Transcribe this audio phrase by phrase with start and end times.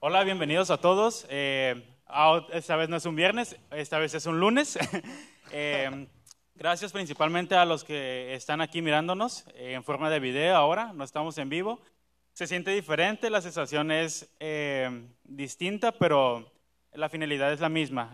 [0.00, 1.26] Hola, bienvenidos a todos.
[1.28, 1.82] Eh,
[2.52, 4.78] esta vez no es un viernes, esta vez es un lunes.
[5.50, 6.06] Eh,
[6.56, 11.04] gracias principalmente a los que están aquí mirándonos eh, en forma de video ahora, no
[11.04, 11.80] estamos en vivo.
[12.34, 14.28] Se siente diferente, la sensación es
[15.24, 16.52] distinta, pero
[16.92, 18.12] la finalidad es la misma.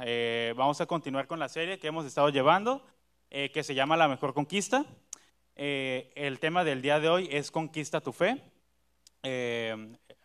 [0.55, 2.87] vamos a continuar con la serie que hemos estado llevando,
[3.29, 4.87] que se llama La Mejor Conquista.
[5.57, 8.41] el tema del día de hoy es Conquista tu Fe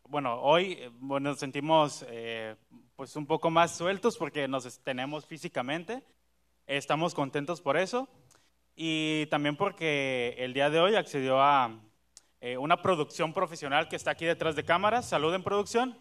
[0.09, 2.55] bueno, hoy eh, bueno, nos sentimos eh,
[2.95, 6.03] pues un poco más sueltos porque nos tenemos físicamente.
[6.65, 8.09] Estamos contentos por eso.
[8.75, 11.79] Y también porque el día de hoy accedió a
[12.41, 15.07] eh, una producción profesional que está aquí detrás de cámaras.
[15.07, 15.97] Saluden, producción.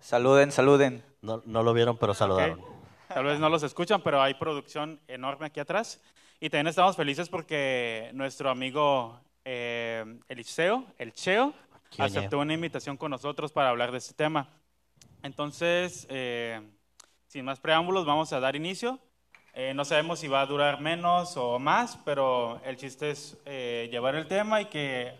[0.00, 1.04] Saluden, saluden.
[1.22, 2.60] No, no lo vieron, pero saludaron.
[3.08, 6.00] Tal vez no los escuchan, pero hay producción enorme aquí atrás.
[6.40, 11.54] Y también estamos felices porque nuestro amigo Eliseo, el Cheo,
[11.96, 14.48] aceptó una invitación con nosotros para hablar de este tema.
[15.22, 16.60] Entonces, eh,
[17.26, 18.98] sin más preámbulos, vamos a dar inicio.
[19.54, 23.88] Eh, no sabemos si va a durar menos o más, pero el chiste es eh,
[23.90, 25.14] llevar el tema y que,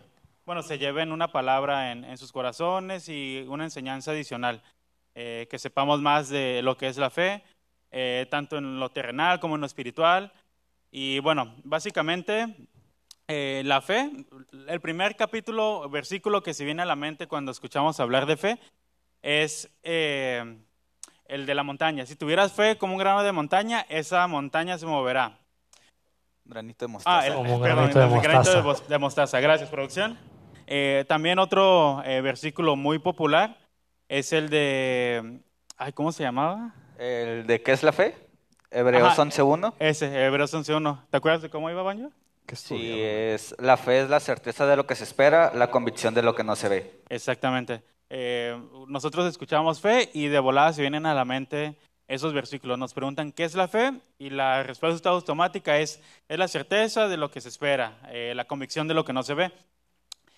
[0.45, 4.63] bueno, se lleven una palabra en, sus corazones y una enseñanza adicional,
[5.15, 7.43] que sepamos más de lo que es la fe,
[8.31, 10.33] tanto en lo terrenal como en lo espiritual.
[10.93, 12.55] Y bueno, básicamente
[13.29, 14.11] eh, la fe,
[14.69, 18.59] el primer capítulo, versículo que se viene a la mente cuando escuchamos hablar de fe,
[19.21, 20.57] es eh,
[21.27, 22.07] el de la montaña.
[22.07, 25.39] Si tuvieras fe como un grano de montaña, esa montaña se moverá.
[26.47, 27.19] Granito de mostaza.
[27.19, 28.85] Ah, el, perdón, granito, de, mostaza.
[28.89, 29.41] de, mostaza.
[29.41, 30.19] Gracias, producción.
[30.67, 33.59] Eh, también otro versículo muy popular
[34.09, 35.41] es el de...
[35.77, 36.75] Ay, ¿Cómo se llamaba?
[36.99, 38.15] ¿El de qué es la fe?
[38.71, 39.75] Hebreos 11.1.
[39.79, 41.03] Ese, Hebreos 11.1.
[41.11, 42.11] ¿Te acuerdas de cómo iba, Baño?
[42.57, 46.23] Sí, es, la fe es la certeza de lo que se espera, la convicción de
[46.23, 47.01] lo que no se ve.
[47.09, 47.83] Exactamente.
[48.11, 51.77] Eh, nosotros escuchamos fe y de volada se vienen a la mente
[52.07, 52.79] esos versículos.
[52.79, 57.19] Nos preguntan qué es la fe y la respuesta automática es, es la certeza de
[57.19, 59.53] lo que se espera, eh, la convicción de lo que no se ve.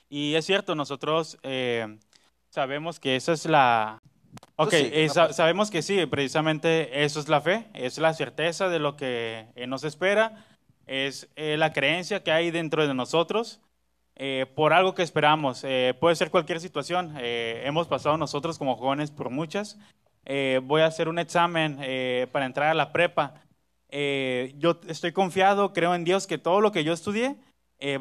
[0.08, 1.98] Y es cierto, nosotros eh,
[2.50, 3.98] sabemos que esa es la...
[4.56, 4.74] Ok,
[5.32, 9.78] sabemos que sí, precisamente eso es la fe, es la certeza de lo que no
[9.78, 10.44] se espera
[10.90, 13.60] es eh, la creencia que hay dentro de nosotros
[14.16, 15.62] eh, por algo que esperamos.
[15.62, 17.14] Eh, puede ser cualquier situación.
[17.16, 19.78] hemos pasado nosotros como jóvenes por muchas.
[20.64, 21.76] voy a hacer un examen
[22.32, 23.34] para entrar a la prepa.
[23.88, 27.36] yo estoy confiado, creo en Dios que todo lo que yo estudié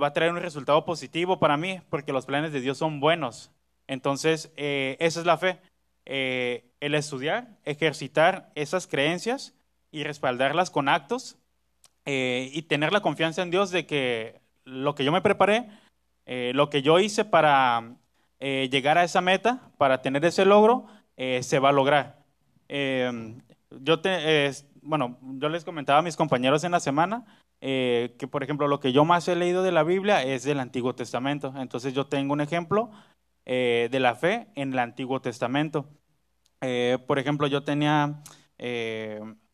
[0.01, 3.51] va a traer un resultado positivo para mí, porque los planes de Dios son buenos.
[3.87, 5.59] Entonces, esa es la fe.
[6.05, 9.53] el estudiar, ejercitar esas creencias
[9.91, 11.38] y respaldarlas con actos
[12.11, 15.69] eh, y tener la confianza en Dios de que lo que yo me preparé,
[16.25, 17.97] eh, lo que yo hice para
[18.39, 22.23] eh, llegar a esa meta, para tener ese logro, se va a lograr.
[22.67, 27.25] yo, te, bueno, yo les comentaba a mis compañeros en la semana
[27.59, 30.95] que, por ejemplo, lo que yo más he leído de la Biblia es del Antiguo
[30.95, 31.53] Testamento.
[31.57, 32.89] Entonces yo tengo un ejemplo
[33.45, 35.85] de la fe en el Antiguo Testamento.
[37.05, 38.23] por ejemplo, yo tenía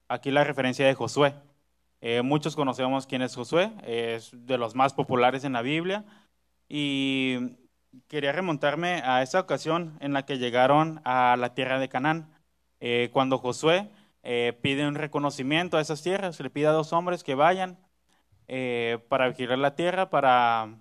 [0.07, 1.33] aquí la referencia de Josué.
[2.07, 6.05] Eh, muchos conocemos quién es Josué, es de los más populares en la Biblia.
[6.69, 7.57] Y
[8.07, 12.29] quería remontarme a esa ocasión en la que llegaron a la tierra de Canaán.
[12.79, 13.89] Eh, cuando Josué
[14.21, 17.79] eh, pide un reconocimiento a esas tierras, le pide a dos hombres que vayan
[19.09, 20.75] para vigilar la tierra, para,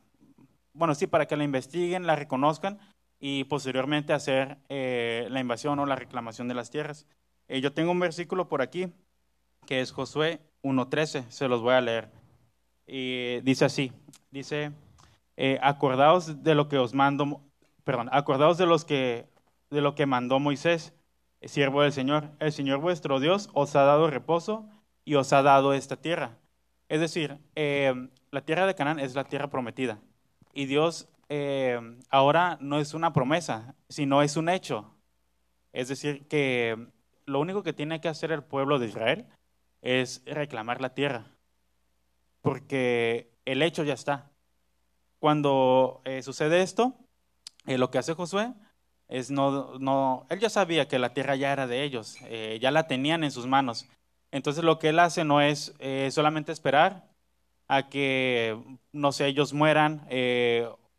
[0.74, 2.78] bueno, sí, para que la investiguen, la reconozcan
[3.18, 7.06] y posteriormente hacer la invasión o la reclamación de las tierras.
[7.48, 8.92] yo tengo un versículo por aquí
[9.66, 12.10] que es Josué 1.13, se los voy a leer.
[12.86, 13.92] Y dice así,
[14.30, 14.72] dice,
[15.36, 17.40] eh, acordaos de lo que os mando,
[17.84, 19.26] perdón, acordaos de, los que,
[19.70, 20.92] de lo que mandó Moisés,
[21.42, 22.30] siervo del Señor.
[22.40, 24.68] El Señor vuestro Dios os ha dado reposo
[25.04, 26.38] y os ha dado esta tierra.
[26.88, 30.00] Es decir, eh, la tierra de Canaán es la tierra prometida.
[30.52, 31.80] Y Dios eh,
[32.10, 34.94] ahora no es una promesa, sino es un hecho.
[35.72, 36.88] Es decir, que
[37.26, 39.26] lo único que tiene que hacer el pueblo de Israel
[39.84, 41.26] es reclamar la tierra,
[42.40, 44.30] porque el hecho ya está.
[45.20, 46.94] Cuando eh, sucede esto,
[47.66, 48.54] eh, lo que hace Josué
[49.08, 52.70] es no, no, él ya sabía que la tierra ya era de ellos, eh, ya
[52.70, 53.86] la tenían en sus manos.
[54.30, 55.74] Entonces lo que él hace no es
[56.10, 57.08] solamente esperar
[57.68, 58.58] a que,
[58.90, 60.08] no sé, ellos mueran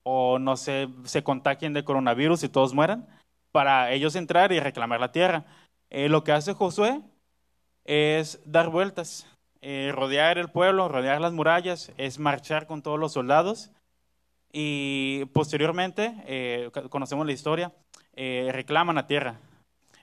[0.03, 3.09] o no sé, se contagien de coronavirus y todos mueran,
[3.51, 5.45] para ellos entrar y reclamar la tierra.
[5.89, 7.01] lo que hace Josué
[7.85, 9.27] es dar vueltas,
[9.61, 13.71] eh, rodear el pueblo, rodear las murallas, es marchar con todos los soldados.
[14.57, 17.73] Y posteriormente, eh, conocemos la historia,
[18.13, 19.37] eh, reclaman la tierra.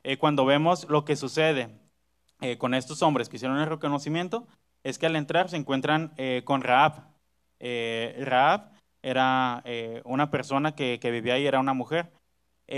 [0.03, 1.71] Eh, cuando vemos lo que sucede
[2.59, 4.47] con estos hombres que hicieron el reconocimiento,
[4.83, 6.13] es que al entrar se encuentran
[6.45, 7.05] con Raab.
[7.61, 9.63] Raab era
[10.05, 12.11] una persona que, que, vivía ahí, era una mujer.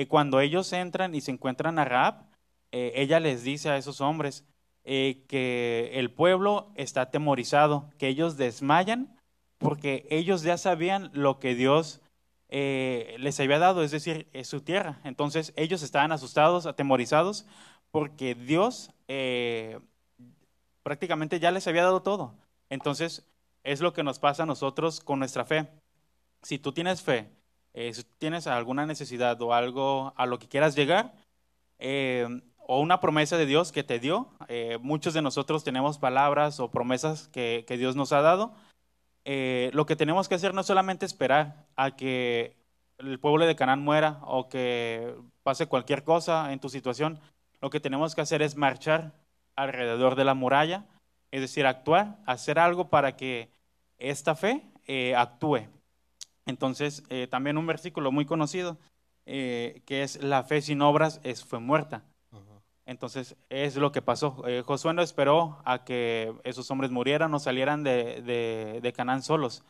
[0.08, 2.26] cuando ellos entran y se encuentran a Raab,
[2.72, 4.44] ella les dice a esos hombres
[4.84, 9.14] que el pueblo está atemorizado, que ellos desmayan
[9.64, 12.02] porque ellos ya sabían lo que Dios
[12.50, 15.00] eh, les había dado, es decir, es su tierra.
[15.04, 17.46] Entonces ellos estaban asustados, atemorizados,
[17.90, 19.80] porque Dios eh,
[20.82, 22.34] prácticamente ya les había dado todo.
[22.68, 23.26] Entonces
[23.62, 25.66] es lo que nos pasa a nosotros con nuestra fe.
[26.42, 27.30] Si tú tienes fe,
[27.72, 31.14] eh, si tienes alguna necesidad o algo a lo que quieras llegar,
[32.66, 34.28] o una promesa de Dios que te dio,
[34.80, 38.54] muchos de nosotros tenemos palabras o promesas que Dios nos ha dado,
[39.24, 42.56] eh, lo que tenemos que hacer no es solamente esperar a que
[42.98, 47.20] el pueblo de Canaán muera o que pase cualquier cosa en tu situación.
[47.60, 49.12] Lo que tenemos que hacer es marchar
[49.56, 50.84] alrededor de la muralla,
[51.30, 53.50] es decir, actuar, hacer algo para que
[53.98, 55.66] esta fe eh, actúe.
[56.46, 58.76] Entonces, eh, también un versículo muy conocido,
[59.24, 62.04] que es la fe sin obras es, fue muerta.
[62.86, 64.42] Entonces, es lo que pasó.
[64.46, 69.64] Eh, Josué no esperó a que esos hombres murieran o salieran de, de, Canaán solos.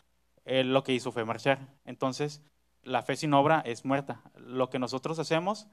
[0.45, 1.61] Él lo que hizo fue marchar.
[1.85, 2.43] Entonces,
[2.83, 4.21] la fe sin obra es muerta.
[4.37, 5.69] Lo que nosotros hacemos,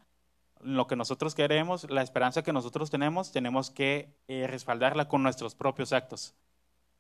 [0.60, 5.56] lo que nosotros queremos, la esperanza que nosotros tenemos, tenemos que eh, respaldarla con nuestros
[5.56, 6.36] propios actos.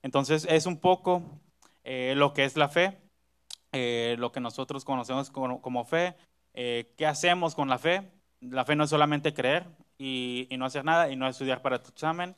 [0.02, 1.22] Entonces, es un poco
[1.84, 2.98] eh, lo que es la fe,
[3.72, 6.16] lo que nosotros conocemos como, como fe,
[6.54, 8.12] qué hacemos con la fe.
[8.42, 9.68] La fe no es solamente creer,
[10.02, 12.36] y, no hacer nada y no estudiar para tu examen.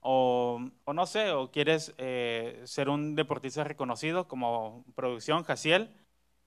[0.00, 5.90] O, o no sé, o quieres eh, ser un deportista reconocido como producción, Jaciel,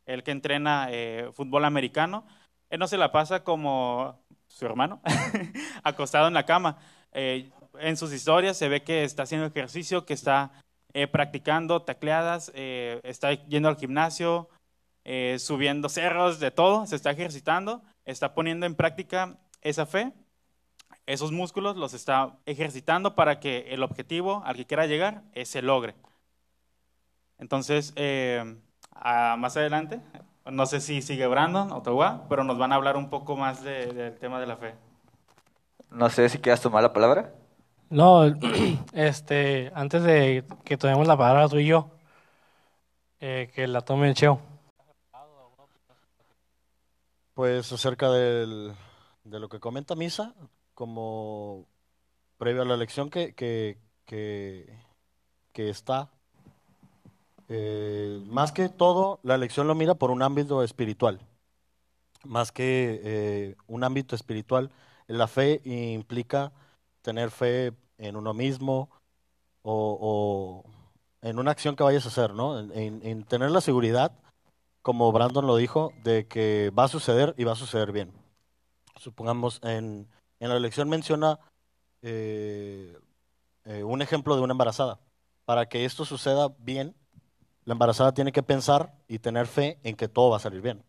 [0.05, 2.25] el que entrena eh, fútbol americano.
[2.69, 5.01] Él no se la pasa como su hermano,
[5.83, 6.79] acostado en la cama.
[7.11, 7.49] Eh,
[7.79, 10.51] en sus historias se ve que está haciendo ejercicio, que está
[11.11, 14.47] practicando tacleadas, está yendo al gimnasio,
[15.39, 20.13] subiendo cerros, de todo, se está ejercitando, está poniendo en práctica esa fe
[21.05, 25.95] esos músculos los está ejercitando para que el objetivo al que quiera llegar se logre.
[27.37, 28.57] Entonces, eh,
[28.93, 30.01] más adelante,
[30.45, 33.63] no sé si sigue Brandon o Towa, pero nos van a hablar un poco más
[33.63, 34.75] del tema de la fe.
[35.89, 37.33] No sé si quieras tomar la palabra.
[37.89, 38.25] No,
[38.93, 41.91] este, antes de que tomemos la palabra tú y yo,
[43.19, 44.39] eh, que la tome el Cheo.
[47.33, 48.73] Pues acerca del,
[49.23, 50.33] de lo que comenta Misa,
[50.75, 51.65] como
[52.37, 56.11] previo a la elección que, que, que, está.
[57.47, 61.19] Eh, más que todo, la elección lo mira por un ámbito espiritual.
[62.23, 64.69] Más que eh, un ámbito espiritual,
[65.07, 66.51] la fe implica
[67.01, 68.89] tener fe en uno mismo
[69.61, 70.63] o,
[71.21, 72.59] en una acción que vayas a hacer, ¿no?
[72.59, 74.11] en, tener la seguridad,
[74.81, 78.11] como Brandon lo dijo, de que va a suceder y va a suceder bien.
[78.97, 80.07] Supongamos en,
[80.39, 81.39] en la elección menciona
[82.01, 82.97] eh,
[83.65, 84.99] eh, un ejemplo de una embarazada.
[85.45, 86.95] Para que esto suceda bien,
[87.65, 90.83] la embarazada tiene que pensar y tener fe en que todo va a salir bien.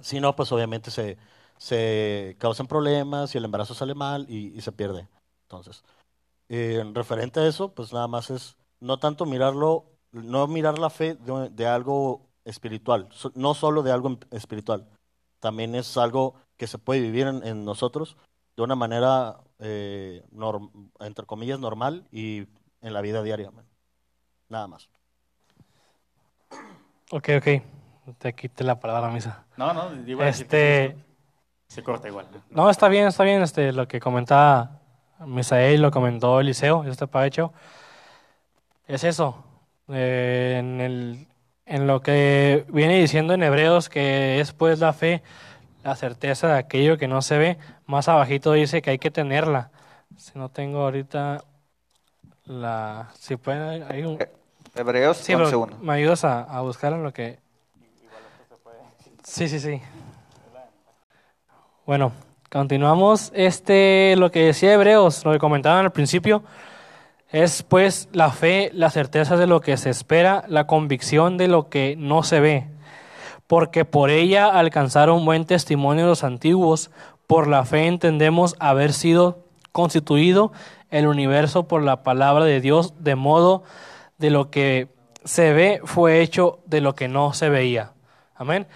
[0.00, 1.18] Si no, pues obviamente se,
[1.58, 5.08] se causan problemas y el embarazo sale mal y, se pierde.
[5.42, 5.84] Entonces,
[6.48, 10.90] eh, en referente a eso, pues nada más es no tanto mirarlo, no mirar la
[10.90, 14.88] fe de, algo espiritual, no solo de algo espiritual,
[15.40, 18.16] también es algo que se puede vivir en nosotros
[18.56, 20.22] de una manera, eh,
[21.00, 22.46] entre comillas, normal y
[22.80, 23.50] en la vida diaria.
[24.48, 24.88] Nada más.
[27.10, 27.62] Ok, ok.
[28.18, 29.46] Te quité la palabra, misa.
[29.56, 30.96] No, no, digo este...
[31.68, 32.26] se corta igual.
[32.50, 33.42] No, está bien, está bien.
[33.42, 34.80] Este, lo que comentaba
[35.20, 37.52] Misael, lo comentó Eliseo, este hecho.
[38.86, 39.44] Es eso.
[39.88, 41.28] Eh, en, el,
[41.66, 45.22] en lo que viene diciendo en Hebreos, que es pues la fe
[45.84, 47.58] la certeza de aquello que no se ve.
[47.86, 49.70] Más abajito dice que hay que tenerla.
[50.16, 51.44] Si no tengo ahorita
[52.46, 53.10] la...
[53.18, 53.84] Si pueden...
[53.90, 54.18] Hay un...
[54.74, 55.34] Hebreos sí,
[55.82, 57.38] ¿Me ayudas a, a buscar en lo que...
[59.22, 59.80] Sí, sí, sí.
[61.86, 62.12] Bueno,
[62.50, 63.30] continuamos.
[63.34, 66.42] Este, lo que decía Hebreos, lo que comentaban al principio,
[67.30, 71.68] es pues la fe, la certeza de lo que se espera, la convicción de lo
[71.68, 72.73] que no se ve
[73.46, 76.90] porque por ella alcanzaron buen testimonio los antiguos.
[77.26, 80.52] Por la fe entendemos haber sido constituido
[80.90, 83.64] el universo por la palabra de Dios, de modo
[84.18, 84.88] de lo que
[85.24, 87.92] se ve fue hecho de lo que no se veía.
[88.36, 88.66] Amén.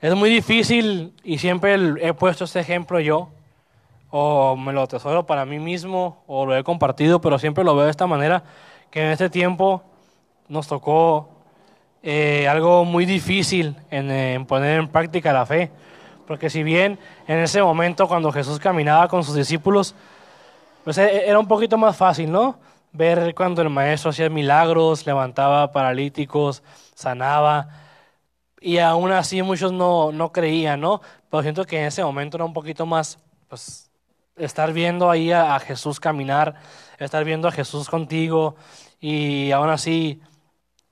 [0.00, 3.30] Es muy difícil y siempre he puesto este ejemplo yo,
[4.10, 7.86] o me lo atesoro para mí mismo, o lo he compartido, pero siempre lo veo
[7.86, 8.44] de esta manera,
[8.90, 9.82] que en este tiempo
[10.48, 11.35] nos tocó
[12.08, 15.72] eh, algo muy difícil en, eh, en poner en práctica la fe.
[16.28, 19.92] Porque si bien en ese momento cuando Jesús caminaba con sus discípulos,
[20.84, 22.60] pues e- era un poquito más fácil, ¿no?
[22.92, 26.62] Ver cuando el maestro hacía milagros, levantaba paralíticos,
[26.94, 27.68] sanaba.
[28.60, 31.00] Y aún así muchos no, no creían, ¿no?
[31.28, 33.90] Pero siento que en ese momento era un poquito más, pues,
[34.36, 36.54] estar viendo ahí a, a Jesús caminar,
[37.00, 38.54] estar viendo a Jesús contigo.
[39.00, 40.20] Y aún así,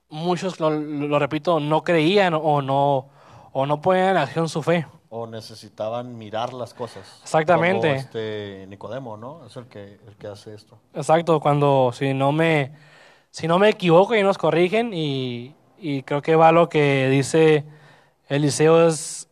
[0.09, 3.09] muchos, lo, lo repito, no creían o no,
[3.53, 4.87] o no ponían en acción su fe.
[5.09, 7.21] O necesitaban mirar las cosas.
[7.23, 7.89] Exactamente.
[7.89, 9.47] Como este Nicodemo, ¿no?
[9.47, 10.79] Es el que, el que hace esto.
[10.93, 12.73] Exacto, cuando si no me
[13.31, 17.65] si no me equivoco y nos corrigen y, y creo que va lo que dice
[18.29, 19.29] Eliseo es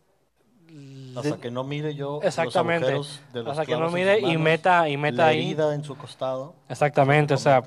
[1.14, 4.38] Hasta que no mire yo exactamente los agujeros de los hasta que no mire y
[4.38, 6.55] meta y meta la ahí en su costado.
[6.69, 7.62] exactamente, o sea,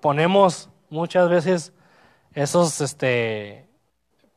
[0.00, 1.72] ponemos muchas veces
[2.34, 3.66] esos este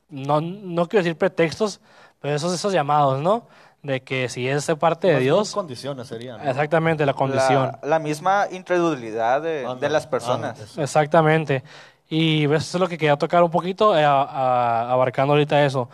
[0.10, 1.80] no, no quiero decir pretextos,
[2.20, 3.48] pero esos esos llamados, ¿no?
[3.82, 6.42] De que si es de parte de Dios, condiciones serían.
[6.44, 6.50] ¿no?
[6.50, 7.74] exactamente la condición.
[7.82, 10.58] La, la misma incredulidad de, de Ándale, las personas.
[10.60, 10.82] eso.
[10.82, 11.64] Exactamente.
[12.10, 15.90] Y eso es lo que quería tocar un poquito, eh, a- a- abarcando ahorita eso.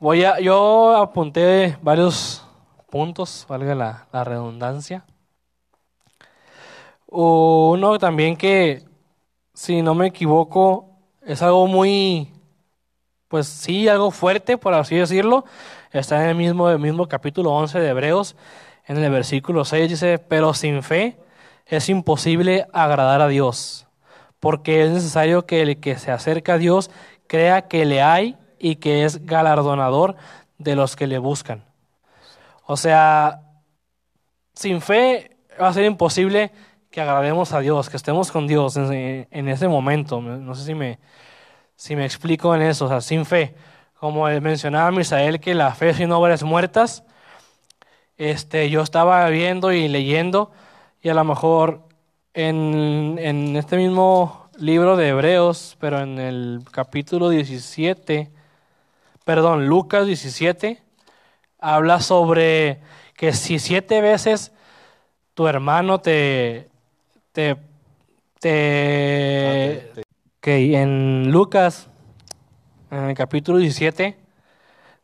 [0.00, 2.44] Voy a, yo apunté varios
[2.90, 5.04] puntos, valga la, la redundancia.
[7.06, 8.82] Uno también que,
[9.54, 10.88] si no me equivoco,
[11.24, 12.32] es algo muy,
[13.28, 15.44] pues sí, algo fuerte, por así decirlo.
[15.92, 18.36] Está en el mismo, mismo capítulo 11 de Hebreos,
[18.86, 21.16] en el versículo 6 dice, pero sin fe
[21.66, 23.86] es imposible agradar a Dios,
[24.40, 26.90] porque es necesario que el que se acerca a Dios
[27.26, 30.16] crea que le hay y que es galardonador
[30.58, 31.64] de los que le buscan.
[32.66, 33.42] O sea,
[34.54, 36.52] sin fe va a ser imposible
[36.92, 40.20] que agrademos a Dios, que estemos con Dios en, ese momento.
[40.20, 40.98] No sé si me,
[41.74, 43.54] si me explico en eso, o sea, sin fe.
[43.98, 47.02] Como mencionaba Misael, que la fe sin obras muertas,
[48.18, 50.52] este, yo estaba viendo y leyendo,
[51.00, 51.80] y a lo mejor
[52.34, 58.30] en, en este mismo libro de Hebreos, pero en el capítulo 17,
[59.24, 60.82] perdón, Lucas 17,
[61.58, 62.80] habla sobre
[63.14, 64.52] que si siete veces
[65.32, 66.68] tu hermano te,
[67.32, 67.56] te,
[68.40, 70.02] te, Ah, te- te-
[70.40, 71.88] que en Lucas,
[72.90, 74.16] en el capítulo 17,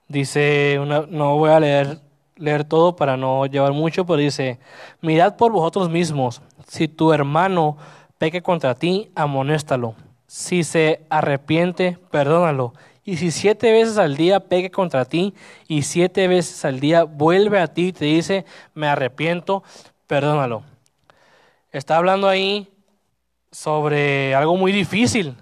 [0.08, 2.00] dice, una- no voy a leer,
[2.37, 4.58] leer todo para no llevar mucho, pero dice,
[5.00, 7.76] mirad por vosotros mismos, si tu hermano
[8.18, 9.94] peque contra ti, amonéstalo.
[10.26, 12.75] Si se arrepiente, perdónalo.
[13.04, 15.35] Y si siete veces al día peque contra ti
[15.66, 18.44] y siete veces al día vuelve a ti y te dice,
[18.75, 19.62] me arrepiento,
[20.06, 20.62] perdónalo.
[21.72, 22.68] Está hablando ahí
[23.52, 25.37] sobre algo muy difícil,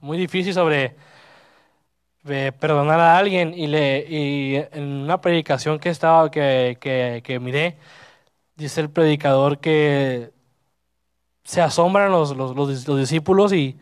[0.00, 0.96] muy difícil sobre
[2.28, 7.40] eh, perdonar a alguien y, le, y en una predicación que estaba que, que, que
[7.40, 7.78] miré
[8.56, 10.32] dice el predicador que
[11.44, 13.76] se asombran los, los, los dis- los discípulos y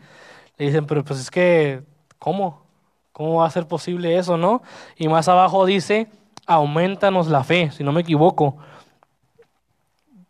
[0.57, 1.83] le dicen pero pues es que
[2.19, 2.63] ¿cómo?
[3.13, 4.37] ¿cómo va a ser posible eso?
[4.37, 4.61] ¿no?
[4.97, 6.09] y más abajo dice
[6.47, 8.57] aumentanos la fe si no me equivoco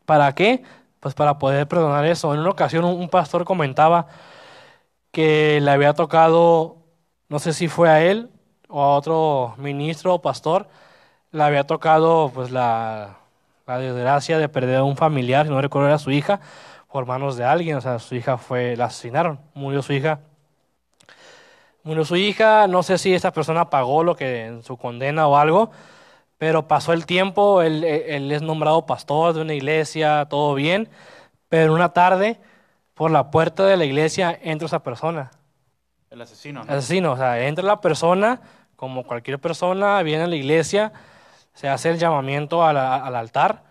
[0.06, 0.64] ¿para qué?
[1.02, 4.08] Pues para poder perdonar eso en una ocasión un, pastor comentaba
[5.12, 6.78] que le había tocado,
[7.30, 8.30] no sé si fue a él
[8.70, 10.70] o a otro ministro o pastor,
[11.32, 13.18] le había tocado pues la,
[13.68, 16.40] la desgracia de perder a un familiar, si no recuerdo era su hija,
[16.92, 20.20] por manos de alguien, o sea, su hija fue, la asesinaron, murió su hija.
[21.84, 25.38] Murió su hija, no sé si esta persona pagó lo que en su condena o
[25.38, 25.72] algo,
[26.42, 30.90] pero pasó el tiempo, él, él es nombrado pastor de una iglesia, todo bien,
[31.50, 32.40] pero una tarde
[32.96, 35.30] por la puerta de la iglesia entra esa persona.
[36.10, 36.74] El asesino, ¿no?
[36.74, 38.42] Asesino, o sea, entra la persona,
[38.76, 40.94] como cualquier persona, viene a la iglesia,
[41.54, 43.64] se hace el llamamiento a la- al altar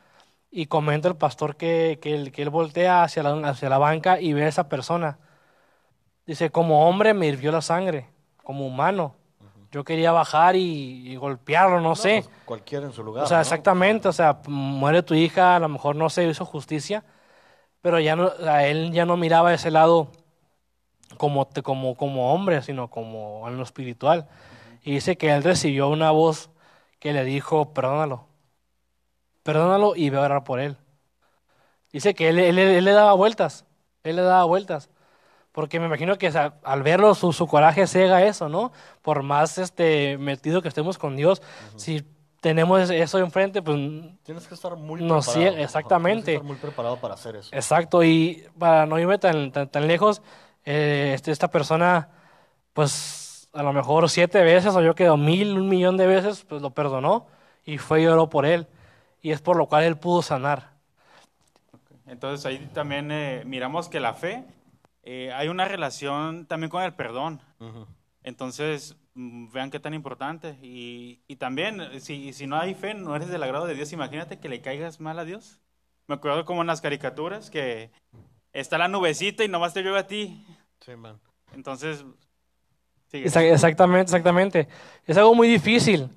[0.51, 4.21] y comenta el pastor que, que, él, que él voltea hacia la, hacia la banca
[4.21, 5.19] y ve a esa persona.
[6.27, 8.09] Dice, como hombre me hirvió la sangre,
[8.45, 9.17] como humano.
[9.73, 12.23] Yo quería bajar y, y golpearlo, no, sé.
[12.25, 13.25] pues, cualquiera en su lugar.
[13.25, 13.43] O sea, ¿no?
[13.43, 17.05] exactamente, o sea, muere tu hija, a lo mejor no se hizo justicia,
[17.83, 20.11] pero ya no, sea, él ya no miraba ese lado
[21.17, 24.29] como, como, como hombre, sino como en lo espiritual.
[24.83, 26.51] Y dice que él recibió una voz
[26.99, 28.27] que le dijo, perdónalo,
[29.43, 30.77] perdónalo y ve a orar por él.
[31.93, 33.65] Dice que él, él- él le daba vueltas,
[34.05, 34.91] él le daba vueltas,
[35.53, 38.73] Porque me imagino que o sea, al verlo su, su coraje cega eso, ¿no?
[39.03, 41.43] Por más este, metido que estemos con Dios,
[41.77, 42.05] si
[42.41, 43.77] tenemos eso enfrente, pues
[44.23, 45.33] Tienes que estar muy No, preparado.
[45.33, 46.25] sí, exactamente.
[46.25, 47.51] Tienes que estar muy preparado para hacer eso.
[47.53, 50.23] Exacto, y para no irme tan, tan, tan lejos,
[50.65, 52.09] eh, este, esta persona,
[52.73, 56.63] pues a lo mejor siete veces o yo quedo mil, un millón de veces, pues
[56.63, 57.27] lo perdonó
[57.65, 58.69] y fue y oró por él.
[59.21, 60.71] Y es por lo cual él pudo sanar.
[62.07, 64.45] Entonces ahí también eh, miramos que la fe,
[65.03, 67.41] eh, hay una relación también con el perdón.
[68.23, 70.59] Entonces, mm, vean qué tan importante.
[70.63, 73.93] Y, y también, eh, si, si no hay fe, no eres del agrado de Dios,
[73.93, 75.59] imagínate que le caigas mal a Dios.
[76.07, 77.91] Me acuerdo como en las caricaturas que
[78.53, 80.45] está la nubecita y nomás te llueve a ti.
[80.81, 81.21] Sí, man.
[81.55, 82.05] Entonces,
[83.09, 83.25] sigue.
[83.25, 84.69] Exactamente, exactamente.
[85.07, 86.11] Es algo muy difícil.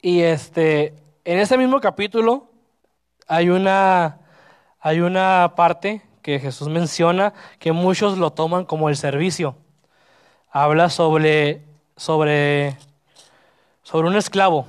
[0.00, 0.94] Y este,
[1.24, 2.50] en ese mismo capítulo
[3.26, 4.20] hay una,
[4.78, 9.56] hay una parte que Jesús menciona que muchos lo toman como el servicio.
[10.50, 11.64] Habla sobre,
[11.96, 12.76] sobre,
[13.82, 14.66] sobre un esclavo.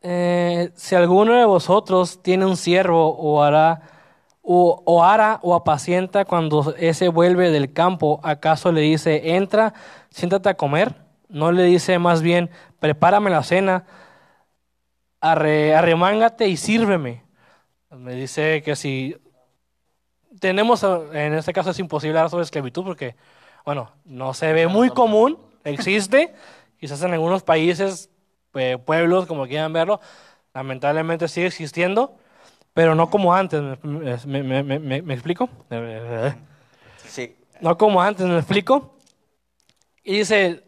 [0.00, 3.82] Eh, si alguno de vosotros tiene un siervo o hará
[4.42, 9.74] o, o hará o apacienta cuando ese vuelve del campo, ¿acaso le dice, entra,
[10.10, 10.96] siéntate a comer?
[11.28, 13.84] No le dice más bien, prepárame la cena,
[15.20, 17.22] arre- arremángate y sírveme.
[17.90, 19.16] Me dice que si
[20.42, 23.14] tenemos, eh, en este caso es imposible hablar sobre esclavitud porque,
[23.64, 26.34] bueno, no se ve muy común, existe,
[26.80, 28.10] quizás en algunos países,
[28.54, 30.00] eh, pueblos, como quieran verlo,
[30.52, 32.16] lamentablemente sigue existiendo,
[32.74, 35.48] pero no como antes, ¿me, me- me- me- me- me explico?
[37.06, 37.36] Sí.
[37.60, 38.96] No como antes, ¿me explico?
[40.02, 40.64] Y dice,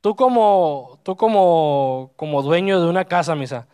[0.00, 3.68] tú como, tú como, como dueño de una casa, misa,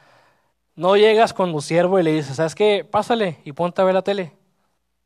[0.76, 2.85] no llegas con tu siervo y le dices, ¿sabes qué?
[2.85, 4.35] Pásale y ponte a ver la tele.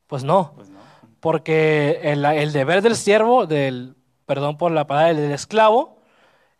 [0.09, 0.79] Pues no, Pues no.
[1.19, 5.97] porque el, el deber del siervo, del, perdón por la palabra, del esclavo,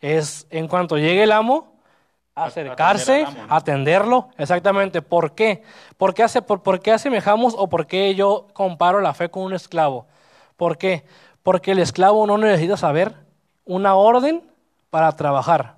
[0.01, 1.73] es en cuanto llegue el amo,
[2.35, 3.55] acercarse, atender al amo, ¿no?
[3.55, 5.01] atenderlo, exactamente.
[5.01, 5.63] ¿Por qué?
[5.97, 9.43] ¿Por qué, hace, por, por qué asemejamos o por qué yo comparo la fe con
[9.43, 10.05] un esclavo?
[10.55, 11.03] ¿Por qué?
[11.41, 13.15] Porque el esclavo no necesita saber
[13.65, 14.43] una orden
[14.91, 15.77] para trabajar.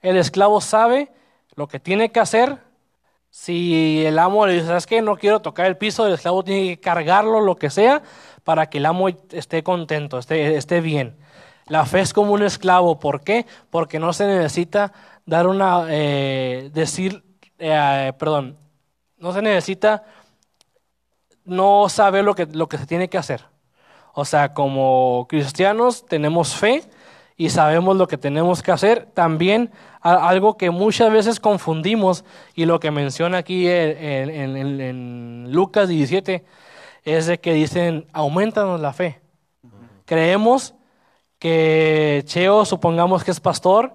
[0.00, 1.12] El esclavo sabe
[1.54, 2.58] lo que tiene que hacer.
[3.38, 5.02] Si el amo le dice, ¿sabes qué?
[5.02, 8.02] No quiero tocar el piso, el esclavo tiene que cargarlo, lo que sea,
[8.44, 11.18] para que el amo esté contento, esté, esté bien.
[11.66, 12.98] La fe es como un esclavo.
[12.98, 13.44] ¿Por qué?
[13.68, 14.94] Porque no se necesita
[15.26, 17.24] dar una, eh, decir,
[17.58, 18.56] eh, perdón,
[19.18, 20.04] no se necesita
[21.44, 23.44] no saber lo que, lo que se tiene que hacer.
[24.14, 26.82] O sea, como cristianos tenemos fe
[27.36, 29.10] y sabemos lo que tenemos que hacer.
[29.12, 29.70] También
[30.14, 35.88] algo que muchas veces confundimos y lo que menciona aquí en, en- en- en Lucas
[35.88, 36.44] 17
[37.04, 39.20] es de que dicen, aumentanos la fe.
[40.04, 40.74] Creemos
[41.38, 43.92] que Cheo, supongamos que es pastor,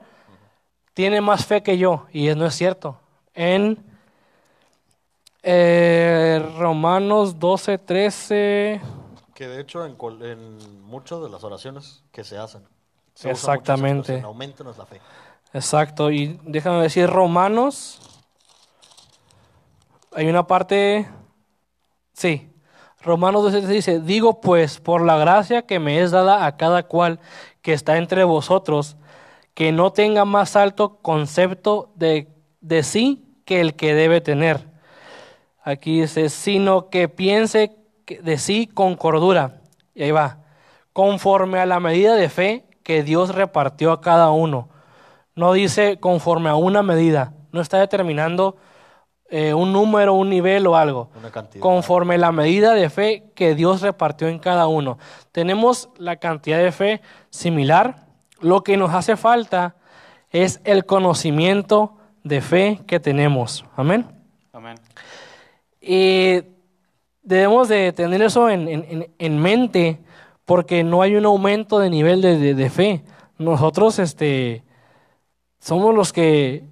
[0.94, 2.98] tiene más fe que yo y no es cierto.
[3.34, 3.78] En
[5.44, 8.82] eh, Romanos 12, 13...
[9.34, 12.62] Que de hecho en, en muchas de las oraciones que se hacen.
[13.16, 14.22] se usa Exactamente.
[14.22, 15.02] Auméntanos la fe.
[15.54, 18.00] Exacto, y déjame decir Romanos.
[20.14, 21.08] Hay una parte,
[22.14, 22.50] sí,
[23.02, 27.20] Romanos 12 dice, digo pues, por la gracia que me es dada a cada cual
[27.62, 28.96] que está entre vosotros,
[29.54, 32.30] que no tenga más alto concepto de,
[32.62, 34.70] de sí que el que debe tener.
[35.64, 39.62] Aquí dice, sino que piense de sí con cordura.
[39.94, 40.40] Y ahí va,
[40.94, 44.70] conforme a la medida de fe que Dios repartió a cada uno.
[45.36, 48.58] No dice conforme a una medida, no está determinando
[49.30, 51.10] eh, un número, un nivel o algo.
[51.18, 51.62] Una cantidad.
[51.62, 54.98] Conforme la medida de fe que Dios repartió en cada uno.
[55.32, 58.08] Tenemos la cantidad de fe similar.
[58.42, 59.76] Lo que nos hace falta
[60.32, 63.64] es el conocimiento de fe que tenemos.
[63.78, 64.06] Amén.
[64.52, 64.76] Amén.
[65.80, 66.42] Y
[67.24, 70.00] debemos de tener eso en, en- en- en mente
[70.46, 73.04] porque no hay un aumento de nivel de, de- de fe.
[73.38, 74.64] Nosotros este,
[75.62, 76.66] somos los que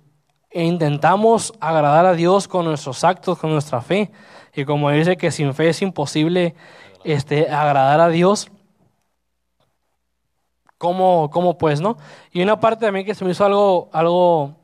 [0.51, 4.11] intentamos agradar a Dios con nuestros actos, con nuestra fe.
[4.55, 6.55] Y como dice que sin fe es imposible
[7.03, 8.51] este, agradar a Dios,
[10.79, 11.97] ¿cómo, cómo pues, no?
[12.31, 14.55] Y una parte también que se me hizo algo, algo,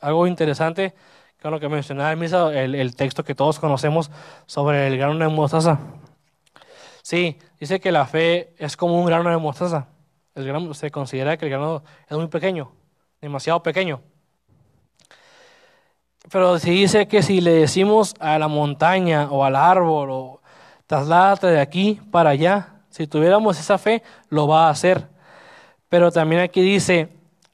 [0.00, 0.94] algo interesante,
[1.40, 4.10] con lo que mencionaba el, el texto que todos conocemos
[4.46, 5.78] sobre el grano de mostaza.
[7.02, 9.86] Sí, dice que la fe es como un grano de mostaza.
[10.34, 12.72] El grano, se considera que el grano es muy pequeño,
[13.20, 14.00] demasiado pequeño.
[16.30, 20.40] Pero si dice que si le decimos a la montaña o al árbol o
[20.86, 25.06] trasládate de aquí para allá, Si tuviéramos esa fe, lo va a hacer.
[25.88, 27.08] Pero también aquí dice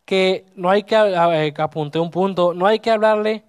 [0.06, 3.44] que no hay que, eh, apunté un punto, no hay que hablarle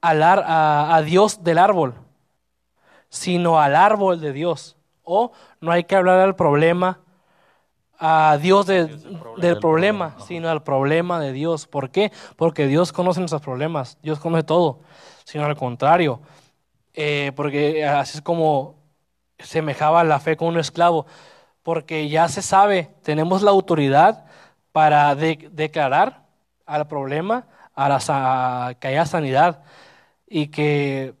[0.00, 1.94] al a Dios del árbol,
[3.08, 4.76] sino al árbol de Dios.
[5.04, 6.98] O no hay que hablar al problema,
[8.04, 8.86] a Dios de-
[9.36, 11.68] del problema, sino al problema de Dios.
[11.68, 12.10] ¿Por qué?
[12.34, 14.80] Porque Dios conoce nuestros problemas, Dios conoce todo,
[15.24, 16.20] sino al contrario.
[16.94, 18.74] Eh, porque así es como
[19.38, 21.06] semejaba la fe con un esclavo,
[21.62, 24.24] porque ya se sabe, tenemos la autoridad
[24.72, 26.24] para de- declarar
[26.66, 29.62] al problema a la sa- que haya sanidad
[30.26, 31.14] y que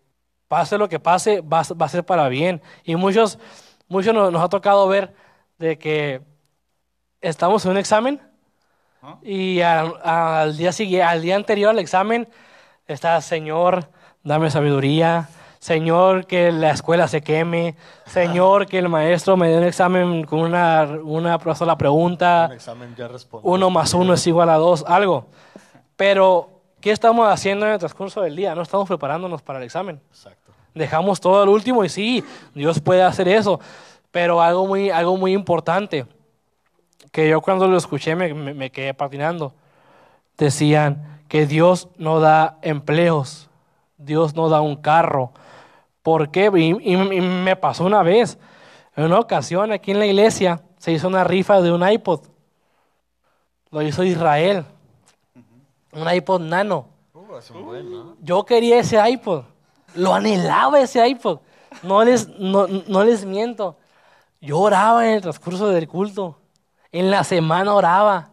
[0.48, 2.60] pase lo que pase, va, a- va a ser para bien.
[2.82, 3.38] Y muchos,
[3.86, 5.14] muchos nos, nos ha tocado ver
[5.58, 6.31] de que
[7.22, 8.20] estamos en un examen
[9.22, 12.28] y al, al día siguiente, al día anterior al examen
[12.86, 13.88] está, Señor,
[14.22, 15.28] dame sabiduría.
[15.58, 17.76] Señor, que la escuela se queme.
[18.06, 22.46] Señor, que el maestro me dé un examen con una, una sola pregunta.
[22.48, 23.08] Un examen ya.
[23.42, 25.26] Uno más uno es igual a dos, algo.
[25.94, 28.56] Pero, ¿qué estamos haciendo en el transcurso del día?
[28.56, 30.00] No estamos preparándonos para el examen.
[30.10, 30.50] Exacto.
[30.74, 32.24] Dejamos todo al último y sí,
[32.56, 33.60] Dios puede hacer eso.
[34.10, 36.06] Pero algo muy, algo muy importante,
[37.12, 39.54] que yo cuando lo escuché me, me- me quedé patinando.
[40.36, 43.48] Decían que Dios no da empleos,
[43.98, 45.30] Dios no da un carro.
[46.02, 46.50] ¿Por qué?
[46.56, 48.38] Y, y- y me pasó una vez,
[48.96, 52.22] en una ocasión aquí en la iglesia, se hizo una rifa de un iPod.
[53.70, 54.64] Lo hizo Israel.
[55.92, 56.86] Un iPod nano.
[57.14, 58.16] Uh, es un buen, ¿no?
[58.20, 59.44] Yo quería ese iPod.
[59.94, 61.38] Lo anhelaba ese iPod.
[61.82, 63.76] No les, no, no les miento.
[64.40, 66.38] Yo oraba en el transcurso del culto.
[66.92, 68.30] En la semana oraba.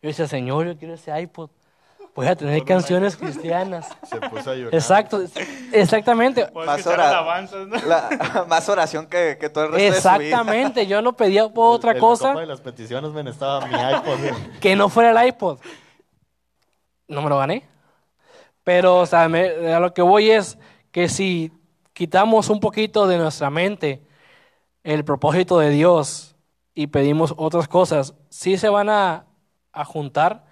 [0.00, 1.50] Yo decía, Señor, yo quiero ese iPod.
[2.14, 3.88] Voy a tener canciones cristianas.
[4.04, 4.74] Se puso a llorar.
[4.74, 5.20] Exacto,
[5.72, 6.48] exactamente.
[6.52, 7.76] Más hora- alabanzas, ¿no?
[7.86, 10.24] La- más oración que, que todo el resto de su vida.
[10.24, 10.86] Exactamente.
[10.86, 13.74] Yo no pedía por otra En la copa cosa de las peticiones me estaba mi
[13.74, 14.58] iPod.
[14.60, 15.58] que no fuera el iPod.
[17.08, 17.68] No me lo gané.
[18.64, 20.58] Pero, o sea, me- a lo que voy es
[20.90, 21.52] que si
[21.92, 24.02] quitamos un poquito de nuestra mente
[24.84, 26.27] el propósito de Dios
[26.78, 29.26] y pedimos otras cosas, sí se van a,
[29.72, 30.44] a juntar,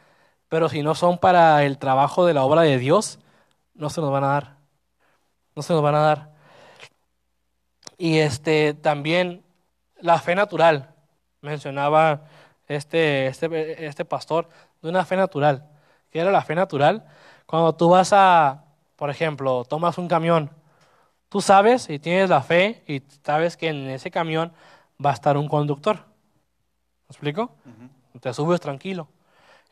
[0.48, 3.20] pero si no son para el trabajo de la obra de Dios,
[3.74, 4.56] no se nos van a dar.
[5.54, 6.34] No se nos van a dar.
[7.96, 9.44] Y este también
[10.00, 10.96] la fe natural.
[11.42, 12.24] Mencionaba
[12.66, 14.48] este, este, este pastor
[14.82, 15.70] de una fe natural.
[16.10, 17.06] ¿Qué era la fe natural?
[17.46, 18.64] Cuando tú vas a,
[18.96, 20.50] por ejemplo, tomas un camión,
[21.28, 24.52] tú sabes y tienes la fe y sabes que en ese camión
[25.04, 26.15] va a estar un conductor.
[27.08, 27.50] ¿Me explico?
[28.20, 29.08] Te subes tranquilo.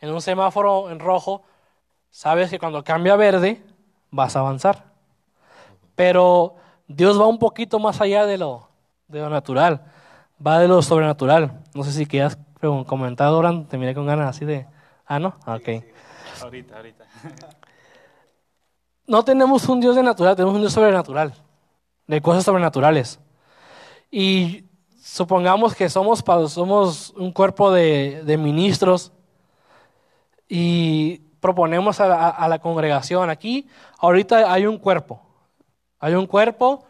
[0.00, 1.42] En un semáforo en rojo,
[2.10, 3.62] sabes que cuando cambia a verde,
[4.10, 4.84] vas a avanzar.
[5.94, 8.68] Pero Dios va un poquito más allá de lo,
[9.08, 9.82] de lo natural,
[10.44, 11.62] va de lo sobrenatural.
[11.74, 12.38] No sé si quieras
[12.86, 14.66] comentar, Doran, te miré con ganas así de...
[15.06, 15.34] Ah, ¿no?
[15.46, 15.84] Ok.
[16.42, 17.04] Ahorita, ahorita.
[19.06, 21.34] No tenemos un Dios de natural, tenemos un Dios sobrenatural,
[22.06, 23.20] de cosas sobrenaturales.
[24.10, 24.64] Y
[25.04, 29.12] supongamos que somos, somos un cuerpo de, de ministros
[30.48, 35.20] y proponemos a la, a la congregación aquí, ahorita hay un cuerpo,
[36.00, 36.86] hay un cuerpo,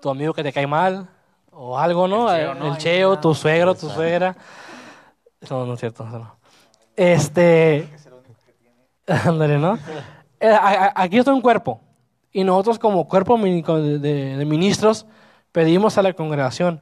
[0.00, 1.06] tu amigo que te cae mal
[1.52, 2.32] o algo, ¿no?
[2.32, 2.66] El cheo, ¿no?
[2.66, 3.20] El Ahí cheo, está.
[3.20, 4.34] tu suegro, tu suegra.
[5.50, 6.04] No, no es cierto.
[6.04, 6.36] no.
[6.96, 7.86] Este...
[9.06, 9.78] Ándale, ¿no?
[10.40, 10.58] Eh,
[10.94, 11.82] Aquí está un cuerpo
[12.32, 15.04] y nosotros como cuerpo de ministros
[15.52, 16.80] pedimos a la congregación,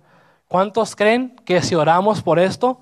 [0.53, 2.79] ¿cuántos creen que si oramos por esto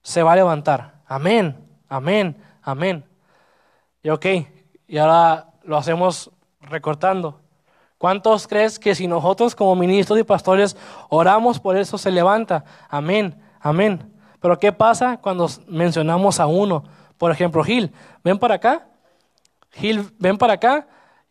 [0.00, 1.02] se va a levantar?
[1.08, 3.04] Amén, amén, amén.
[4.00, 4.26] Y ok,
[4.86, 6.30] y ahora lo hacemos
[6.60, 7.40] recortando.
[7.98, 10.76] ¿Cuántos crees que si nosotros como ministros y pastores
[11.08, 12.64] oramos por eso se levanta?
[12.88, 14.14] Amén, amén.
[14.38, 16.84] Pero ¿qué pasa cuando mencionamos a uno?
[17.18, 18.86] Por ejemplo, Gil, ven para acá.
[19.72, 20.86] Gil, ven para acá.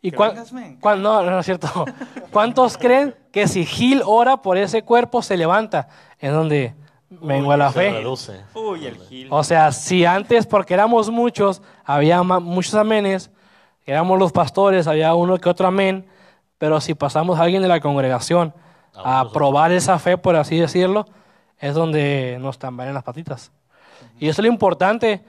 [0.06, 0.36] ¿Y Que cuán-
[0.82, 1.86] cuán- no, no es cierto.
[2.32, 5.88] ¿Cuántos creen que si Gil ora por ese cuerpo se levanta?
[6.20, 6.76] Es donde
[7.10, 7.92] vengo a la fe.
[7.94, 8.42] reduce.
[8.54, 9.28] Uy, el Gil.
[9.32, 13.32] O sea, si antes, porque éramos muchos, había muchos amenes,
[13.86, 16.06] éramos los pastores, había uno que otro amén,
[16.58, 18.54] pero si pasamos a alguien de la congregación
[18.96, 21.06] a probar esa fe, por así decirlo,
[21.60, 23.52] es donde nos tambalean las patitas.
[24.20, 25.24] Y eso es lo importante,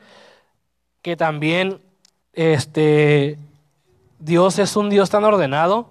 [1.00, 1.80] que también
[2.32, 3.38] este,
[4.18, 5.90] Dios es un Dios tan ordenado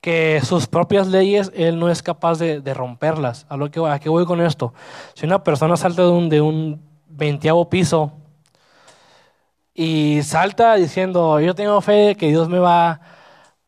[0.00, 3.46] que sus propias leyes Él no es capaz de, romperlas.
[3.48, 4.72] ¿A, lo que, ¿A qué voy con esto?
[5.14, 8.12] Si una persona salta de un, veinteavo piso
[9.74, 13.00] y salta diciendo, yo tengo fe de que Dios me va,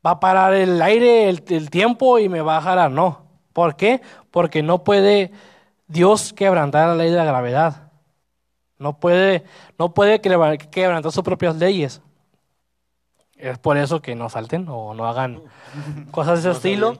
[0.06, 2.90] va a parar el aire, el, tiempo y me va a jalar.
[2.90, 4.00] No, ¿Por qué?
[4.30, 5.32] Porque no puede
[5.88, 7.90] Dios quebrantar la ley de la gravedad.
[8.78, 9.44] No puede,
[9.78, 12.00] no puede quebra- quebrantar sus propias leyes.
[13.38, 15.40] Es por eso que no salten o no hagan
[16.10, 16.98] cosas de ese estilo.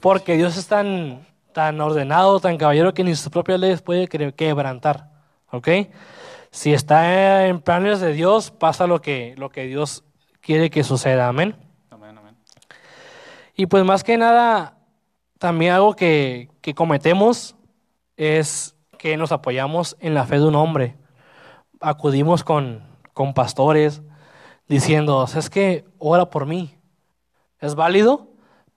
[0.00, 4.32] Porque Dios es tan, tan ordenado, tan caballero que ni sus propias leyes puede que-
[4.32, 5.10] quebrantar.
[5.50, 5.68] ¿Ok?
[6.50, 10.04] Si está en planes de Dios, pasa lo que, lo que Dios
[10.40, 11.28] quiere que suceda.
[11.28, 11.56] Amén.
[11.90, 12.36] Amén, amén.
[13.54, 14.76] Y pues más que nada,
[15.38, 17.54] también algo que, que cometemos
[18.16, 20.96] es que nos apoyamos en la fe de un hombre.
[21.80, 22.82] Acudimos con,
[23.14, 24.02] con pastores
[24.68, 26.74] diciendo, es que ora por mí.
[27.60, 28.28] Es válido,